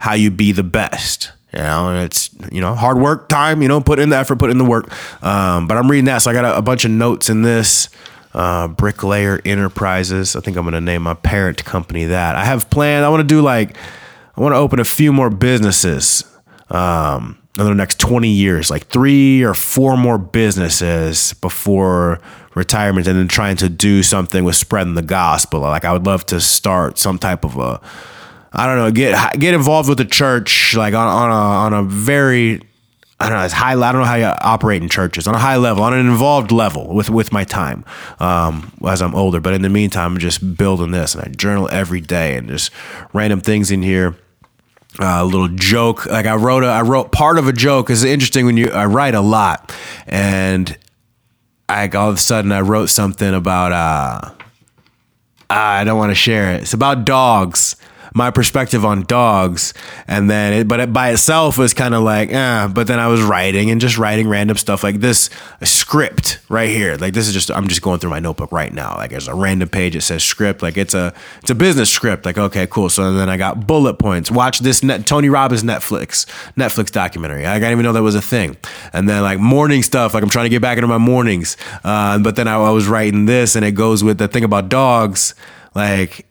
how 0.00 0.14
you 0.14 0.30
be 0.30 0.52
the 0.52 0.64
best. 0.64 1.32
You 1.52 1.60
know, 1.60 2.04
it's 2.04 2.30
you 2.52 2.60
know 2.60 2.74
hard 2.74 2.98
work 2.98 3.28
time. 3.28 3.62
You 3.62 3.68
know, 3.68 3.80
put 3.80 3.98
in 3.98 4.10
the 4.10 4.16
effort, 4.16 4.38
put 4.38 4.50
in 4.50 4.58
the 4.58 4.64
work. 4.64 4.90
Um, 5.22 5.66
but 5.66 5.76
I'm 5.76 5.90
reading 5.90 6.04
that, 6.06 6.18
so 6.18 6.30
I 6.30 6.34
got 6.34 6.44
a, 6.44 6.58
a 6.58 6.62
bunch 6.62 6.84
of 6.84 6.90
notes 6.90 7.28
in 7.28 7.42
this. 7.42 7.88
Uh, 8.32 8.68
Bricklayer 8.68 9.40
Enterprises. 9.44 10.36
I 10.36 10.40
think 10.40 10.56
I'm 10.56 10.62
going 10.62 10.74
to 10.74 10.80
name 10.80 11.02
my 11.02 11.14
parent 11.14 11.64
company 11.64 12.04
that. 12.04 12.36
I 12.36 12.44
have 12.44 12.70
planned. 12.70 13.04
I 13.04 13.08
want 13.08 13.22
to 13.22 13.26
do 13.26 13.42
like 13.42 13.76
I 14.36 14.40
want 14.40 14.52
to 14.52 14.58
open 14.58 14.78
a 14.78 14.84
few 14.84 15.12
more 15.12 15.30
businesses 15.30 16.24
um, 16.70 17.38
in 17.58 17.64
the 17.64 17.74
next 17.74 17.98
20 17.98 18.28
years, 18.28 18.70
like 18.70 18.86
three 18.86 19.42
or 19.42 19.52
four 19.52 19.96
more 19.96 20.16
businesses 20.16 21.32
before 21.34 22.20
retirement, 22.54 23.06
and 23.06 23.18
then 23.18 23.28
trying 23.28 23.56
to 23.56 23.68
do 23.68 24.02
something 24.02 24.44
with 24.44 24.56
spreading 24.56 24.94
the 24.94 25.02
gospel. 25.02 25.60
Like 25.60 25.84
I 25.84 25.92
would 25.92 26.06
love 26.06 26.24
to 26.26 26.40
start 26.40 26.98
some 26.98 27.18
type 27.18 27.44
of 27.44 27.56
a 27.58 27.80
I 28.52 28.66
don't 28.66 28.76
know, 28.76 28.90
get 28.90 29.38
get 29.38 29.54
involved 29.54 29.88
with 29.88 29.98
the 29.98 30.04
church 30.04 30.74
like 30.74 30.94
on, 30.94 31.06
on 31.06 31.30
a 31.30 31.34
on 31.34 31.72
a 31.72 31.82
very 31.82 32.60
I 33.20 33.28
don't 33.28 33.36
know, 33.36 33.44
it's 33.44 33.52
high. 33.52 33.72
I 33.72 33.92
don't 33.92 34.00
know 34.00 34.06
how 34.06 34.14
you 34.14 34.24
operate 34.24 34.82
in 34.82 34.88
churches 34.88 35.28
on 35.28 35.34
a 35.34 35.38
high 35.38 35.56
level, 35.56 35.82
on 35.82 35.92
an 35.92 36.00
involved 36.00 36.50
level 36.50 36.88
with 36.88 37.10
with 37.10 37.32
my 37.32 37.44
time 37.44 37.84
um, 38.18 38.72
as 38.86 39.02
I'm 39.02 39.14
older. 39.14 39.40
But 39.40 39.52
in 39.52 39.60
the 39.60 39.68
meantime, 39.68 40.14
I'm 40.14 40.18
just 40.18 40.56
building 40.56 40.90
this, 40.90 41.14
and 41.14 41.24
I 41.24 41.28
journal 41.28 41.68
every 41.70 42.00
day, 42.00 42.36
and 42.36 42.48
just 42.48 42.70
random 43.12 43.40
things 43.40 43.70
in 43.70 43.82
here. 43.82 44.16
Uh, 44.98 45.18
a 45.20 45.24
little 45.24 45.48
joke, 45.48 46.06
like 46.06 46.26
I 46.26 46.34
wrote 46.34 46.64
a, 46.64 46.66
I 46.66 46.82
wrote 46.82 47.12
part 47.12 47.38
of 47.38 47.46
a 47.46 47.52
joke. 47.52 47.90
It's 47.90 48.02
interesting 48.02 48.46
when 48.46 48.56
you 48.56 48.70
I 48.70 48.86
write 48.86 49.14
a 49.14 49.20
lot, 49.20 49.72
and 50.06 50.76
I 51.68 51.88
all 51.88 52.08
of 52.08 52.16
a 52.16 52.18
sudden 52.18 52.50
I 52.52 52.62
wrote 52.62 52.88
something 52.88 53.34
about 53.34 53.72
uh, 53.72 54.32
I 55.50 55.84
don't 55.84 55.98
want 55.98 56.10
to 56.10 56.16
share 56.16 56.54
it. 56.54 56.62
It's 56.62 56.72
about 56.72 57.04
dogs 57.04 57.76
my 58.14 58.30
perspective 58.30 58.84
on 58.84 59.02
dogs, 59.02 59.74
and 60.06 60.30
then 60.30 60.52
it, 60.52 60.68
but 60.68 60.80
it 60.80 60.92
by 60.92 61.10
itself 61.10 61.58
was 61.58 61.74
kind 61.74 61.94
of 61.94 62.02
like, 62.02 62.32
eh. 62.32 62.68
But 62.68 62.86
then 62.86 62.98
I 62.98 63.08
was 63.08 63.22
writing 63.22 63.70
and 63.70 63.80
just 63.80 63.98
writing 63.98 64.28
random 64.28 64.56
stuff 64.56 64.82
like 64.82 65.00
this 65.00 65.30
script 65.62 66.40
right 66.48 66.68
here. 66.68 66.96
Like 66.96 67.14
this 67.14 67.28
is 67.28 67.34
just 67.34 67.50
I'm 67.50 67.68
just 67.68 67.82
going 67.82 68.00
through 68.00 68.10
my 68.10 68.20
notebook 68.20 68.52
right 68.52 68.72
now. 68.72 68.94
Like 68.96 69.10
there's 69.10 69.28
a 69.28 69.34
random 69.34 69.68
page 69.68 69.94
that 69.94 70.02
says 70.02 70.22
script. 70.22 70.62
Like 70.62 70.76
it's 70.76 70.94
a 70.94 71.14
it's 71.40 71.50
a 71.50 71.54
business 71.54 71.90
script. 71.90 72.24
Like 72.24 72.38
okay, 72.38 72.66
cool. 72.66 72.88
So 72.88 73.12
then 73.12 73.28
I 73.28 73.36
got 73.36 73.66
bullet 73.66 73.94
points. 73.94 74.30
Watch 74.30 74.60
this 74.60 74.82
net, 74.82 75.06
Tony 75.06 75.28
Robbins 75.28 75.62
Netflix 75.62 76.26
Netflix 76.54 76.90
documentary. 76.90 77.46
I 77.46 77.58
didn't 77.58 77.72
even 77.72 77.84
know 77.84 77.92
that 77.92 78.02
was 78.02 78.14
a 78.14 78.22
thing. 78.22 78.56
And 78.92 79.08
then 79.08 79.22
like 79.22 79.38
morning 79.38 79.82
stuff. 79.82 80.14
Like 80.14 80.22
I'm 80.22 80.30
trying 80.30 80.46
to 80.46 80.50
get 80.50 80.62
back 80.62 80.78
into 80.78 80.88
my 80.88 80.98
mornings. 80.98 81.56
Uh, 81.84 82.18
but 82.18 82.36
then 82.36 82.48
I, 82.48 82.54
I 82.54 82.70
was 82.70 82.88
writing 82.88 83.26
this, 83.26 83.56
and 83.56 83.64
it 83.64 83.72
goes 83.72 84.02
with 84.02 84.18
the 84.18 84.28
thing 84.28 84.44
about 84.44 84.68
dogs. 84.68 85.34
Like 85.74 86.26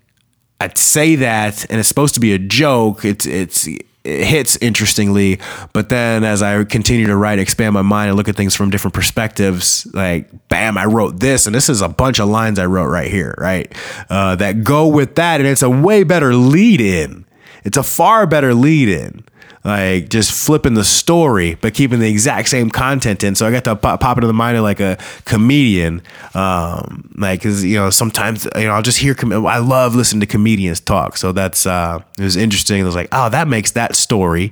I'd 0.59 0.77
say 0.77 1.15
that, 1.15 1.69
and 1.69 1.79
it's 1.79 1.87
supposed 1.87 2.15
to 2.15 2.19
be 2.19 2.33
a 2.33 2.39
joke. 2.39 3.05
It's 3.05 3.25
it's 3.25 3.67
it 3.67 4.25
hits 4.25 4.57
interestingly, 4.57 5.39
but 5.73 5.89
then 5.89 6.23
as 6.23 6.41
I 6.41 6.63
continue 6.63 7.07
to 7.07 7.15
write, 7.15 7.39
expand 7.39 7.73
my 7.73 7.81
mind 7.81 8.09
and 8.09 8.17
look 8.17 8.29
at 8.29 8.35
things 8.35 8.55
from 8.55 8.69
different 8.69 8.93
perspectives, 8.93 9.87
like 9.93 10.29
bam, 10.49 10.77
I 10.77 10.85
wrote 10.85 11.19
this, 11.19 11.45
and 11.45 11.55
this 11.55 11.69
is 11.69 11.81
a 11.81 11.89
bunch 11.89 12.19
of 12.19 12.29
lines 12.29 12.59
I 12.59 12.65
wrote 12.65 12.87
right 12.87 13.11
here, 13.11 13.35
right, 13.37 13.71
uh, 14.09 14.35
that 14.37 14.63
go 14.63 14.87
with 14.87 15.15
that, 15.15 15.39
and 15.39 15.47
it's 15.47 15.61
a 15.61 15.69
way 15.69 16.03
better 16.03 16.33
lead 16.33 16.81
in. 16.81 17.25
It's 17.63 17.77
a 17.77 17.83
far 17.83 18.25
better 18.25 18.53
lead 18.53 18.89
in 18.89 19.25
like 19.69 20.09
just 20.09 20.31
flipping 20.31 20.73
the 20.73 20.83
story, 20.83 21.55
but 21.61 21.73
keeping 21.73 21.99
the 21.99 22.09
exact 22.09 22.49
same 22.49 22.69
content 22.69 23.23
in. 23.23 23.35
So 23.35 23.47
I 23.47 23.51
got 23.51 23.63
to 23.65 23.75
pop, 23.75 23.99
pop 23.99 24.17
into 24.17 24.27
the 24.27 24.33
mind 24.33 24.57
of 24.57 24.63
like 24.63 24.79
a 24.79 24.97
comedian. 25.25 26.01
Um, 26.33 27.09
like, 27.17 27.41
cause 27.41 27.63
you 27.63 27.75
know, 27.75 27.89
sometimes, 27.89 28.47
you 28.55 28.63
know, 28.65 28.71
I'll 28.71 28.81
just 28.81 28.97
hear, 28.97 29.13
com- 29.13 29.45
I 29.45 29.59
love 29.59 29.95
listening 29.95 30.21
to 30.21 30.25
comedians 30.25 30.79
talk. 30.79 31.17
So 31.17 31.31
that's, 31.31 31.65
uh, 31.65 31.99
it 32.17 32.23
was 32.23 32.35
interesting. 32.35 32.81
It 32.81 32.83
was 32.83 32.95
like, 32.95 33.09
oh, 33.11 33.29
that 33.29 33.47
makes 33.47 33.71
that 33.71 33.95
story 33.95 34.51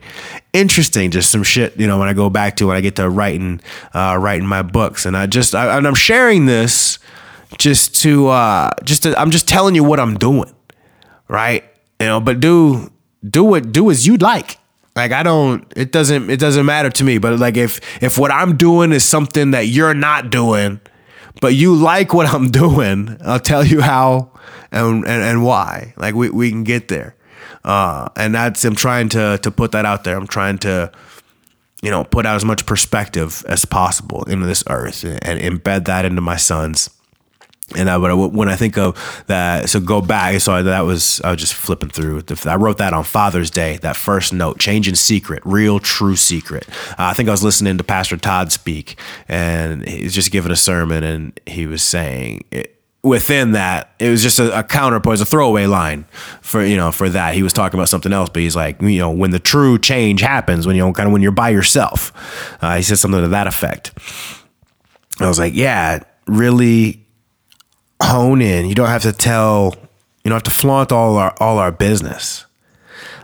interesting. 0.54 1.12
Just 1.12 1.32
some 1.32 1.44
shit, 1.44 1.78
you 1.80 1.88
know, 1.88 1.98
when 1.98 2.08
I 2.08 2.14
go 2.14 2.30
back 2.30 2.56
to 2.58 2.68
when 2.68 2.78
I 2.78 2.82
get 2.82 2.96
to 2.98 3.10
writing, 3.10 3.60
uh, 3.94 4.18
writing 4.20 4.48
my 4.48 4.62
books 4.62 5.06
and 5.06 5.18
I 5.18 5.26
just, 5.26 5.56
I, 5.56 5.78
and 5.78 5.88
I'm 5.88 5.96
sharing 5.96 6.46
this 6.46 7.00
just 7.58 7.96
to, 8.02 8.28
uh, 8.28 8.72
just 8.84 9.04
to, 9.04 9.20
I'm 9.20 9.32
just 9.32 9.48
telling 9.48 9.76
you 9.76 9.84
what 9.84 10.00
I'm 10.00 10.18
doing. 10.18 10.54
Right. 11.28 11.64
You 12.00 12.06
know, 12.06 12.20
but 12.20 12.40
do, 12.40 12.92
do 13.28 13.44
what, 13.44 13.72
do 13.72 13.90
as 13.90 14.06
you'd 14.06 14.22
like 14.22 14.58
like 14.98 15.12
I 15.12 15.22
don't 15.22 15.72
it 15.76 15.92
doesn't 15.92 16.30
it 16.30 16.40
doesn't 16.40 16.66
matter 16.66 16.90
to 16.90 17.04
me, 17.04 17.20
but 17.20 17.40
like 17.40 17.56
if 17.56 17.80
if 18.04 18.18
what 18.18 18.32
I'm 18.32 18.58
doing 18.58 18.92
is 18.92 19.06
something 19.06 19.52
that 19.52 19.68
you're 19.68 19.94
not 19.94 20.32
doing, 20.32 20.82
but 21.40 21.54
you 21.54 21.76
like 21.76 22.14
what 22.16 22.28
I'm 22.28 22.50
doing, 22.64 23.16
I'll 23.24 23.40
tell 23.40 23.64
you 23.64 23.80
how 23.80 24.32
and 24.72 25.06
and, 25.06 25.22
and 25.24 25.46
why. 25.46 25.94
Like 25.98 26.16
we, 26.16 26.32
we 26.32 26.50
can 26.50 26.64
get 26.64 26.88
there. 26.88 27.16
Uh, 27.64 28.10
and 28.16 28.34
that's 28.34 28.66
I'm 28.66 28.76
trying 28.76 29.10
to 29.10 29.40
to 29.44 29.52
put 29.52 29.72
that 29.74 29.86
out 29.86 30.04
there. 30.04 30.18
I'm 30.18 30.28
trying 30.28 30.58
to 30.60 30.92
you 31.84 31.92
know, 31.92 32.04
put 32.04 32.26
out 32.26 32.36
as 32.36 32.44
much 32.44 32.66
perspective 32.66 33.46
as 33.48 33.64
possible 33.64 34.24
into 34.24 34.48
this 34.48 34.64
earth 34.68 35.04
and 35.04 35.40
embed 35.40 35.86
that 35.86 36.06
into 36.06 36.22
my 36.22 36.36
sons 36.36 36.90
and 37.76 37.90
I, 37.90 37.98
when 37.98 38.48
I 38.48 38.56
think 38.56 38.78
of 38.78 39.24
that, 39.28 39.70
so 39.70 39.82
go 39.82 40.02
back. 40.02 40.40
So 40.40 40.64
that 40.64 40.82
was 40.82 41.20
I 41.22 41.32
was 41.32 41.40
just 41.40 41.54
flipping 41.54 41.90
through. 41.90 42.24
I 42.46 42.56
wrote 42.56 42.78
that 42.78 42.94
on 42.94 43.04
Father's 43.04 43.50
Day. 43.50 43.78
That 43.78 43.98
first 43.98 44.34
note, 44.34 44.58
change 44.58 44.88
in 44.88 44.96
secret, 44.96 45.42
real 45.44 45.80
true 45.80 46.16
secret. 46.16 46.68
Uh, 46.92 46.96
I 46.98 47.14
think 47.14 47.28
I 47.28 47.32
was 47.32 47.44
listening 47.44 47.78
to 47.78 47.84
Pastor 47.84 48.16
Todd 48.16 48.52
speak, 48.54 48.98
and 49.28 49.86
he's 49.86 50.14
just 50.14 50.32
giving 50.32 50.52
a 50.52 50.56
sermon, 50.56 51.04
and 51.04 51.40
he 51.46 51.68
was 51.68 51.84
saying. 51.84 52.46
It, 52.52 52.74
within 53.04 53.54
that, 53.54 53.94
it 54.00 54.10
was 54.10 54.22
just 54.22 54.38
a, 54.38 54.60
a 54.60 54.64
counterpoint, 54.64 55.22
a 55.22 55.26
throwaway 55.26 55.66
line 55.66 56.06
for 56.42 56.64
you 56.64 56.78
know 56.78 56.92
for 56.92 57.10
that. 57.10 57.36
He 57.36 57.44
was 57.44 57.52
talking 57.52 57.78
about 57.78 57.90
something 57.90 58.14
else, 58.14 58.30
but 58.30 58.42
he's 58.42 58.56
like, 58.56 58.82
you 58.82 59.00
know, 59.00 59.12
when 59.12 59.32
the 59.32 59.40
true 59.40 59.78
change 59.78 60.22
happens, 60.22 60.66
when 60.66 60.78
you 60.78 60.82
know, 60.82 60.94
kind 60.94 61.08
of 61.08 61.14
when 61.14 61.22
you're 61.22 61.32
by 61.32 61.50
yourself. 61.50 62.14
Uh, 62.62 62.78
he 62.78 62.82
said 62.82 62.98
something 62.98 63.22
to 63.22 63.28
that 63.28 63.48
effect. 63.48 63.92
I 65.20 65.28
was 65.28 65.40
like, 65.40 65.54
yeah, 65.54 66.04
really 66.28 67.07
hone 68.02 68.42
in. 68.42 68.66
You 68.66 68.76
don't 68.76 68.88
have 68.88 69.04
to 69.04 69.14
tell. 69.14 69.74
You 70.24 70.30
don't 70.30 70.36
have 70.36 70.44
to 70.44 70.52
flaunt 70.52 70.92
all 70.92 71.18
our 71.18 71.36
all 71.40 71.58
our 71.58 71.72
business 71.72 72.46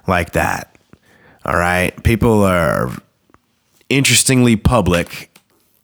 like 0.08 0.32
that. 0.32 0.76
All 1.46 1.58
right, 1.58 2.02
people 2.04 2.44
are 2.44 2.92
interestingly 3.90 4.56
public 4.56 5.30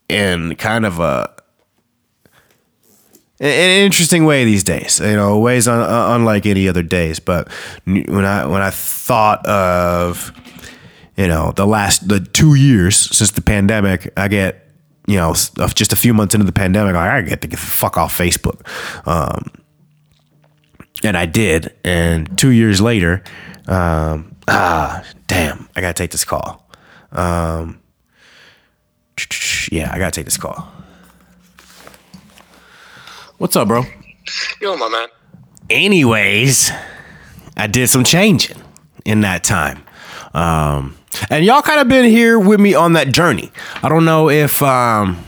in 0.07 0.55
kind 0.55 0.85
of 0.85 0.99
a 0.99 1.29
an 3.41 3.85
interesting 3.85 4.25
way 4.25 4.43
these 4.43 4.63
days. 4.63 4.99
You 4.99 5.15
know, 5.15 5.39
ways 5.39 5.67
un, 5.67 5.81
unlike 5.81 6.45
any 6.45 6.67
other 6.67 6.83
days. 6.83 7.19
But 7.19 7.49
when 7.85 8.25
I 8.25 8.45
when 8.45 8.61
I 8.61 8.69
thought 8.69 9.45
of 9.45 10.33
you 11.15 11.27
know 11.27 11.51
the 11.55 11.67
last 11.67 12.07
the 12.07 12.19
two 12.19 12.55
years 12.55 12.97
since 12.97 13.31
the 13.31 13.41
pandemic, 13.41 14.11
I 14.17 14.27
get 14.27 14.68
you 15.09 15.17
know, 15.17 15.33
just 15.33 15.91
a 15.91 15.95
few 15.95 16.13
months 16.13 16.35
into 16.35 16.45
the 16.45 16.51
pandemic, 16.51 16.93
like, 16.93 17.09
I 17.09 17.21
get 17.21 17.41
to 17.41 17.47
get 17.47 17.59
the 17.59 17.65
fuck 17.65 17.97
off 17.97 18.15
Facebook. 18.15 18.61
Um, 19.07 19.51
and 21.03 21.17
I 21.17 21.25
did. 21.25 21.73
And 21.83 22.37
two 22.37 22.51
years 22.51 22.79
later, 22.79 23.23
um, 23.67 24.35
Ah, 24.47 25.03
damn. 25.27 25.67
I 25.75 25.81
gotta 25.81 25.93
take 25.93 26.11
this 26.11 26.25
call. 26.25 26.67
Um, 27.11 27.79
yeah, 29.71 29.91
I 29.93 29.99
gotta 29.99 30.11
take 30.11 30.25
this 30.25 30.37
call. 30.37 30.71
What's 33.37 33.55
up, 33.55 33.67
bro? 33.67 33.83
Yo, 34.61 34.75
my 34.77 34.89
man. 34.89 35.07
Anyways, 35.69 36.71
I 37.57 37.67
did 37.67 37.89
some 37.89 38.03
changing 38.03 38.57
in 39.05 39.21
that 39.21 39.43
time. 39.43 39.83
Um, 40.33 40.97
and 41.29 41.45
y'all 41.45 41.61
kind 41.61 41.79
of 41.79 41.87
been 41.87 42.05
here 42.05 42.39
with 42.39 42.59
me 42.59 42.73
on 42.73 42.93
that 42.93 43.11
journey. 43.11 43.51
I 43.83 43.89
don't 43.89 44.05
know 44.05 44.29
if 44.29 44.61
um, 44.61 45.23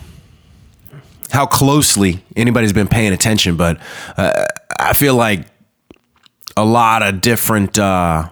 how 1.31 1.45
closely 1.45 2.23
anybody's 2.35 2.73
been 2.73 2.87
paying 2.87 3.13
attention, 3.13 3.55
but 3.57 3.79
uh, 4.17 4.45
I 4.79 4.93
feel 4.93 5.15
like 5.15 5.45
a 6.57 6.65
lot 6.65 7.01
of 7.01 7.21
different 7.21 7.79
uh, 7.79 8.29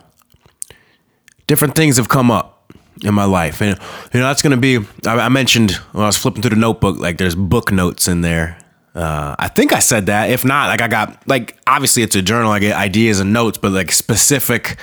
different 1.48 1.76
things 1.76 1.98
have 1.98 2.10
come 2.10 2.30
up 2.32 2.74
in 3.04 3.14
my 3.14 3.26
life, 3.26 3.62
and 3.62 3.80
you 4.14 4.20
know 4.20 4.28
that's 4.28 4.42
going 4.42 4.52
to 4.52 4.58
be. 4.58 4.78
I, 5.08 5.20
I 5.20 5.30
mentioned 5.30 5.72
when 5.94 6.04
I 6.04 6.08
was 6.08 6.18
flipping 6.18 6.42
through 6.42 6.52
the 6.52 6.56
notebook, 6.58 6.98
like 6.98 7.18
there's 7.18 7.36
book 7.36 7.72
notes 7.72 8.08
in 8.08 8.22
there. 8.22 8.58
Uh, 8.96 9.36
I 9.40 9.48
think 9.48 9.72
I 9.72 9.80
said 9.80 10.08
that. 10.08 10.30
If 10.30 10.44
not, 10.44 10.68
like 10.68 10.82
I 10.82 10.88
got 10.88 11.28
like 11.28 11.58
obviously 11.68 12.04
it's 12.04 12.16
a 12.16 12.22
journal. 12.22 12.52
I 12.52 12.60
get 12.60 12.76
ideas 12.76 13.20
and 13.20 13.32
notes, 13.32 13.58
but 13.58 13.72
like 13.72 13.92
specific 13.92 14.78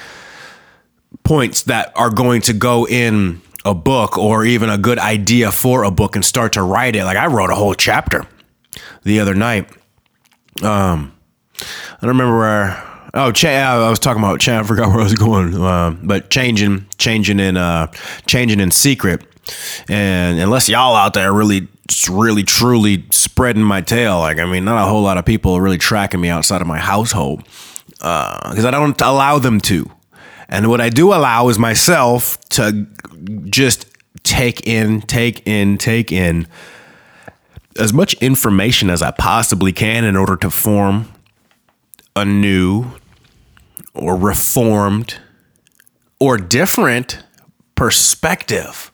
points 1.25 1.63
that 1.65 1.93
are 1.97 2.11
going 2.11 2.43
to 2.43 2.53
go 2.53 2.87
in 2.87 3.41
a 3.65 3.75
book 3.75 4.17
or 4.17 4.45
even 4.45 4.71
a 4.71 4.79
good 4.79 4.99
idea 4.99 5.51
for 5.51 5.83
a 5.83 5.91
book 5.91 6.15
and 6.15 6.25
start 6.25 6.53
to 6.53 6.63
write 6.63 6.95
it. 6.95 7.05
Like 7.05 7.17
I 7.17 7.27
wrote 7.27 7.51
a 7.51 7.55
whole 7.55 7.75
chapter 7.75 8.27
the 9.03 9.21
other 9.21 9.35
night. 9.35 9.69
Um, 10.63 11.13
I 11.61 11.99
don't 12.03 12.11
remember 12.11 12.39
where. 12.39 12.83
Oh, 13.15 13.33
cha- 13.33 13.49
I 13.49 13.89
was 13.91 13.99
talking 13.99 14.23
about. 14.23 14.41
Cha- 14.41 14.61
I 14.61 14.63
forgot 14.63 14.89
where 14.89 15.01
I 15.01 15.05
was 15.05 15.15
going. 15.15 15.55
Um, 15.55 16.01
but 16.05 16.31
changing, 16.31 16.87
changing 16.99 17.41
in, 17.41 17.57
uh, 17.57 17.87
changing 18.27 18.61
in 18.61 18.71
secret. 18.71 19.25
And 19.89 20.39
unless 20.39 20.69
y'all 20.69 20.95
out 20.97 21.15
there 21.15 21.33
really, 21.33 21.69
really, 22.11 22.43
truly 22.43 23.05
spreading 23.11 23.63
my 23.63 23.81
tail, 23.81 24.19
like 24.19 24.39
I 24.39 24.45
mean, 24.45 24.65
not 24.65 24.83
a 24.83 24.89
whole 24.89 25.03
lot 25.03 25.19
of 25.19 25.25
people 25.25 25.55
are 25.55 25.63
really 25.63 25.79
tracking 25.79 26.21
me 26.21 26.29
outside 26.29 26.61
of 26.61 26.67
my 26.67 26.79
household 26.79 27.45
because 27.89 28.65
I 28.65 28.71
don't 28.71 29.01
allow 29.01 29.39
them 29.39 29.61
to. 29.63 29.91
And 30.49 30.69
what 30.69 30.81
I 30.81 30.89
do 30.89 31.13
allow 31.13 31.49
is 31.49 31.59
myself 31.59 32.39
to 32.51 32.87
just 33.45 33.87
take 34.23 34.67
in, 34.67 35.03
take 35.03 35.47
in, 35.47 35.79
take 35.79 36.13
in 36.13 36.47
as 37.79 37.93
much 37.93 38.15
information 38.15 38.91
as 38.91 39.03
I 39.03 39.11
possibly 39.11 39.73
can 39.73 40.05
in 40.05 40.17
order 40.17 40.37
to 40.37 40.51
form 40.51 41.13
a 42.15 42.25
new 42.25 42.93
or 43.95 44.17
reformed 44.17 45.19
or 46.19 46.37
different 46.39 47.23
perspective 47.75 48.91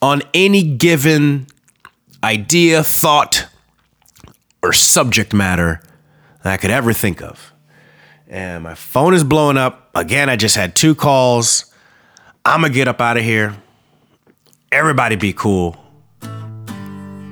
on 0.00 0.22
any 0.32 0.62
given 0.62 1.46
idea, 2.22 2.82
thought, 2.82 3.46
or 4.62 4.72
subject 4.72 5.32
matter 5.32 5.82
that 6.42 6.54
I 6.54 6.56
could 6.56 6.70
ever 6.70 6.92
think 6.92 7.22
of. 7.22 7.52
And 8.28 8.64
my 8.64 8.74
phone 8.74 9.14
is 9.14 9.24
blowing 9.24 9.58
up. 9.58 9.83
Again, 9.96 10.28
I 10.28 10.34
just 10.34 10.56
had 10.56 10.74
two 10.74 10.94
calls. 10.94 11.72
I'm 12.44 12.60
going 12.60 12.72
to 12.72 12.76
get 12.76 12.88
up 12.88 13.00
out 13.00 13.16
of 13.16 13.22
here. 13.22 13.54
Everybody 14.72 15.14
be 15.14 15.32
cool. 15.32 15.76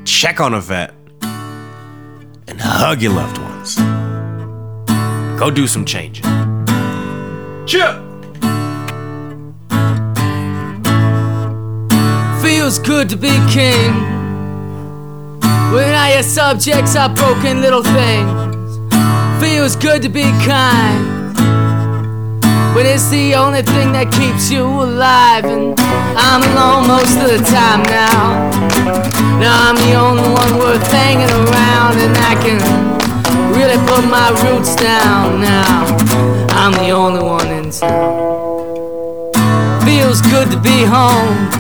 Check 0.05 0.41
on 0.41 0.55
a 0.55 0.61
vet. 0.61 0.95
And 2.47 2.61
hug 2.61 3.03
your 3.03 3.13
loved 3.13 3.39
ones. 3.39 3.77
Go 5.41 5.51
do 5.51 5.67
some 5.67 5.85
changing. 5.85 6.25
Cheer! 7.67 8.01
Feels 12.41 12.79
good 12.79 13.09
to 13.09 13.17
be 13.17 13.31
king. 13.51 13.93
When 15.73 15.95
all 15.95 16.13
your 16.15 16.23
subjects 16.23 16.95
are 16.95 17.09
broken 17.09 17.61
little 17.61 17.83
things. 17.83 18.79
Feels 19.43 19.75
good 19.75 20.03
to 20.03 20.09
be 20.09 20.23
kind. 20.45 21.12
But 22.75 22.87
it's 22.87 23.09
the 23.11 23.35
only 23.35 23.61
thing 23.61 23.93
that 23.93 24.09
keeps 24.11 24.51
you 24.51 24.65
alive. 24.65 25.45
And 25.45 25.79
I'm 26.17 26.41
alone 26.41 26.89
most 26.89 27.17
of 27.21 27.29
the 27.29 27.45
time 27.45 27.85
now. 27.85 28.49
Now 29.37 29.69
I'm 29.69 29.77
the 29.77 29.93
only 29.93 30.25
one 30.25 30.57
worth 30.57 30.87
hanging 30.89 31.29
around. 31.29 32.01
And 32.01 32.17
I 32.17 32.35
can 32.41 32.59
really 33.53 33.77
put 33.85 34.09
my 34.09 34.33
roots 34.45 34.75
down 34.77 35.41
now. 35.41 35.85
I'm 36.57 36.73
the 36.73 36.91
only 36.91 37.23
one 37.23 37.49
in 37.49 37.71
town. 37.71 39.33
Feels 39.85 40.23
good 40.33 40.51
to 40.51 40.59
be 40.59 40.89
home 40.89 41.53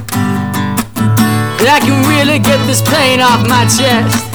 that 1.60 1.68
I 1.68 1.80
can 1.84 2.02
really 2.08 2.38
get 2.42 2.58
this 2.66 2.82
pain 2.82 3.20
off 3.20 3.46
my 3.46 3.68
chest. 3.68 4.26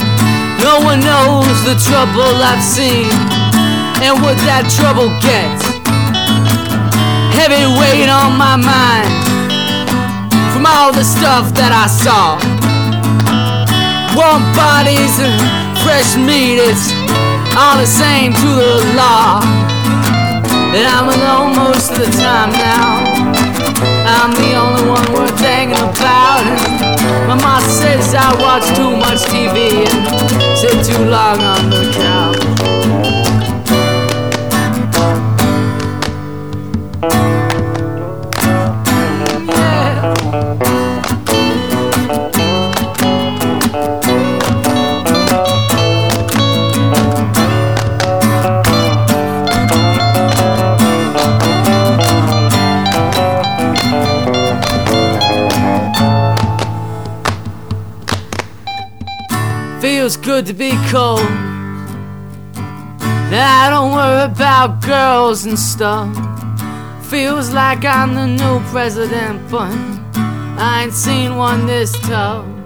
No 0.63 0.79
one 0.79 1.01
knows 1.01 1.57
the 1.65 1.75
trouble 1.75 2.31
I've 2.39 2.63
seen 2.63 3.11
and 3.99 4.21
what 4.21 4.37
that 4.45 4.69
trouble 4.77 5.09
gets. 5.19 5.66
Heavy 7.37 7.69
weight 7.77 8.09
on 8.09 8.35
my 8.35 8.57
mind 8.57 9.13
from 10.51 10.65
all 10.65 10.91
the 10.91 11.05
stuff 11.05 11.53
that 11.53 11.69
I 11.69 11.85
saw. 11.85 12.41
Warm 14.17 14.41
bodies 14.57 15.21
and 15.21 15.37
fresh 15.85 16.17
meat, 16.17 16.57
it's 16.57 16.89
all 17.53 17.77
the 17.77 17.85
same 17.85 18.33
to 18.33 18.49
the 18.57 18.81
law. 18.97 19.45
And 20.73 20.85
I'm 20.89 21.13
alone 21.13 21.53
most 21.61 21.91
of 21.93 22.01
the 22.01 22.11
time 22.17 22.49
now. 22.57 23.05
I'm 24.17 24.33
the 24.33 24.57
only 24.57 24.89
one 24.89 25.05
worth 25.13 25.39
hanging 25.39 25.77
about. 25.77 26.41
My 27.29 27.37
mom 27.37 27.61
says 27.61 28.15
I 28.17 28.33
watch 28.41 28.65
too 28.73 28.97
much 28.97 29.21
TV 29.29 29.85
and 29.85 30.57
sit 30.57 30.73
too 30.89 31.05
long 31.05 31.37
on 31.37 31.69
the 31.69 31.85
couch. 31.93 32.36
Good 60.37 60.45
to 60.45 60.53
be 60.53 60.69
cold. 60.91 61.27
Now 63.31 63.63
I 63.63 63.69
don't 63.71 63.91
worry 63.91 64.31
about 64.31 64.83
girls 64.85 65.45
and 65.45 65.57
stuff. 65.57 66.13
Feels 67.07 67.51
like 67.53 67.83
I'm 67.83 68.13
the 68.13 68.27
new 68.27 68.59
president, 68.69 69.49
but 69.49 69.73
I 70.59 70.83
ain't 70.83 70.93
seen 70.93 71.37
one 71.37 71.65
this 71.65 71.91
tough. 72.01 72.56